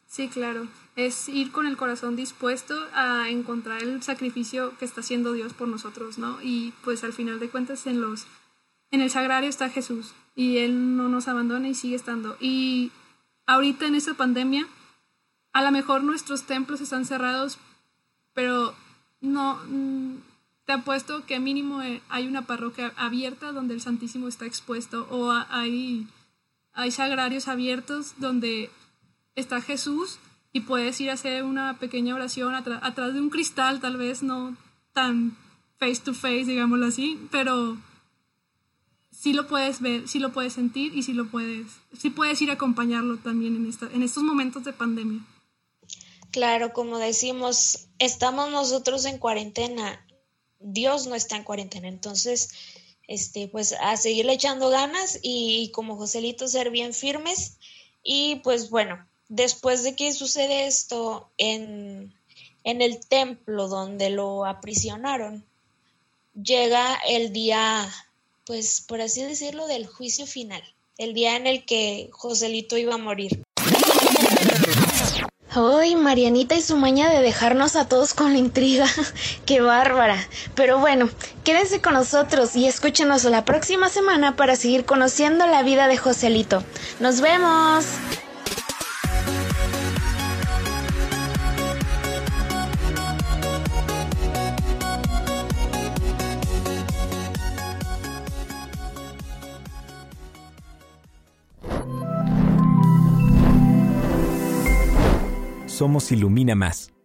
Sí, 0.07 0.29
claro. 0.29 0.67
Es 0.95 1.29
ir 1.29 1.51
con 1.51 1.67
el 1.67 1.77
corazón 1.77 2.15
dispuesto 2.15 2.73
a 2.93 3.29
encontrar 3.29 3.83
el 3.83 4.01
sacrificio 4.01 4.75
que 4.79 4.85
está 4.85 5.01
haciendo 5.01 5.33
Dios 5.33 5.53
por 5.53 5.67
nosotros, 5.67 6.17
¿no? 6.17 6.41
Y 6.41 6.73
pues 6.83 7.03
al 7.03 7.13
final 7.13 7.39
de 7.39 7.49
cuentas 7.49 7.85
en 7.85 8.01
los 8.01 8.25
en 8.89 9.01
el 9.01 9.11
sagrario 9.11 9.49
está 9.49 9.69
Jesús 9.69 10.13
y 10.33 10.57
él 10.57 10.97
no 10.97 11.07
nos 11.07 11.27
abandona 11.27 11.67
y 11.67 11.75
sigue 11.75 11.95
estando. 11.95 12.35
Y 12.39 12.91
ahorita 13.45 13.85
en 13.85 13.93
esta 13.93 14.15
pandemia 14.15 14.67
a 15.57 15.63
lo 15.63 15.71
mejor 15.71 16.03
nuestros 16.03 16.43
templos 16.43 16.81
están 16.81 17.03
cerrados, 17.05 17.57
pero 18.35 18.75
no 19.21 19.59
mm, 19.67 20.17
te 20.65 20.73
apuesto 20.73 21.25
que 21.25 21.39
mínimo 21.39 21.81
eh, 21.81 21.99
hay 22.09 22.27
una 22.27 22.43
parroquia 22.43 22.93
abierta 22.95 23.51
donde 23.51 23.73
el 23.73 23.81
Santísimo 23.81 24.27
está 24.27 24.45
expuesto 24.45 25.07
o 25.09 25.31
hay 25.31 26.07
hay 26.73 26.91
sagrarios 26.91 27.47
abiertos 27.47 28.13
donde 28.17 28.69
está 29.33 29.59
Jesús 29.59 30.19
y 30.53 30.59
puedes 30.59 31.01
ir 31.01 31.09
a 31.09 31.13
hacer 31.13 31.43
una 31.43 31.79
pequeña 31.79 32.13
oración 32.13 32.53
atrás 32.53 33.13
de 33.15 33.19
un 33.19 33.31
cristal, 33.31 33.79
tal 33.79 33.97
vez 33.97 34.21
no 34.21 34.55
tan 34.93 35.35
face 35.79 36.01
to 36.03 36.13
face, 36.13 36.45
digámoslo 36.45 36.85
así, 36.85 37.19
pero 37.31 37.77
sí 39.09 39.33
lo 39.33 39.47
puedes 39.47 39.81
ver, 39.81 40.07
sí 40.07 40.19
lo 40.19 40.31
puedes 40.31 40.53
sentir 40.53 40.95
y 40.95 41.01
sí 41.01 41.13
lo 41.13 41.25
puedes, 41.25 41.65
sí 41.97 42.11
puedes 42.11 42.39
ir 42.43 42.51
a 42.51 42.53
acompañarlo 42.53 43.17
también 43.17 43.55
en, 43.55 44.03
estos 44.03 44.21
momentos 44.21 44.63
de 44.63 44.73
pandemia. 44.73 45.21
Claro, 46.31 46.73
como 46.73 46.97
decimos, 46.97 47.87
estamos 47.99 48.49
nosotros 48.49 49.05
en 49.05 49.17
cuarentena, 49.17 50.05
Dios 50.59 51.07
no 51.07 51.15
está 51.15 51.37
en 51.37 51.43
cuarentena, 51.43 51.87
entonces 51.87 52.49
este, 53.07 53.47
pues 53.47 53.73
a 53.79 53.95
seguirle 53.97 54.33
echando 54.33 54.69
ganas 54.69 55.19
y, 55.21 55.71
como 55.73 55.95
Joselito 55.95 56.47
ser 56.47 56.69
bien 56.69 56.93
firmes. 56.93 57.57
Y 58.03 58.35
pues 58.43 58.69
bueno, 58.69 59.05
después 59.29 59.83
de 59.83 59.95
que 59.95 60.13
sucede 60.13 60.67
esto 60.67 61.29
en, 61.37 62.13
en 62.63 62.81
el 62.81 63.05
templo 63.05 63.67
donde 63.67 64.09
lo 64.09 64.45
aprisionaron, 64.45 65.45
llega 66.41 66.95
el 67.07 67.33
día, 67.33 67.89
pues 68.45 68.81
por 68.81 69.01
así 69.01 69.23
decirlo, 69.23 69.67
del 69.67 69.87
juicio 69.87 70.27
final, 70.27 70.61
el 70.97 71.13
día 71.13 71.35
en 71.35 71.47
el 71.47 71.65
que 71.65 72.09
Joselito 72.11 72.77
iba 72.77 72.95
a 72.95 72.99
morir. 72.99 73.46
Ay, 75.59 75.95
Marianita 75.95 76.53
y 76.53 76.61
su 76.61 76.77
maña 76.77 77.09
de 77.09 77.19
dejarnos 77.19 77.75
a 77.75 77.87
todos 77.87 78.13
con 78.13 78.31
la 78.31 78.37
intriga. 78.37 78.85
Qué 79.47 79.59
bárbara. 79.59 80.15
Pero 80.53 80.77
bueno, 80.77 81.09
quédense 81.43 81.81
con 81.81 81.95
nosotros 81.95 82.55
y 82.55 82.67
escúchenos 82.67 83.23
la 83.23 83.43
próxima 83.43 83.89
semana 83.89 84.35
para 84.35 84.55
seguir 84.55 84.85
conociendo 84.85 85.47
la 85.47 85.63
vida 85.63 85.87
de 85.87 85.97
Joselito. 85.97 86.63
¡Nos 86.99 87.21
vemos! 87.21 87.85
Somos 105.77 106.11
Ilumina 106.11 106.55
Más. 106.55 106.96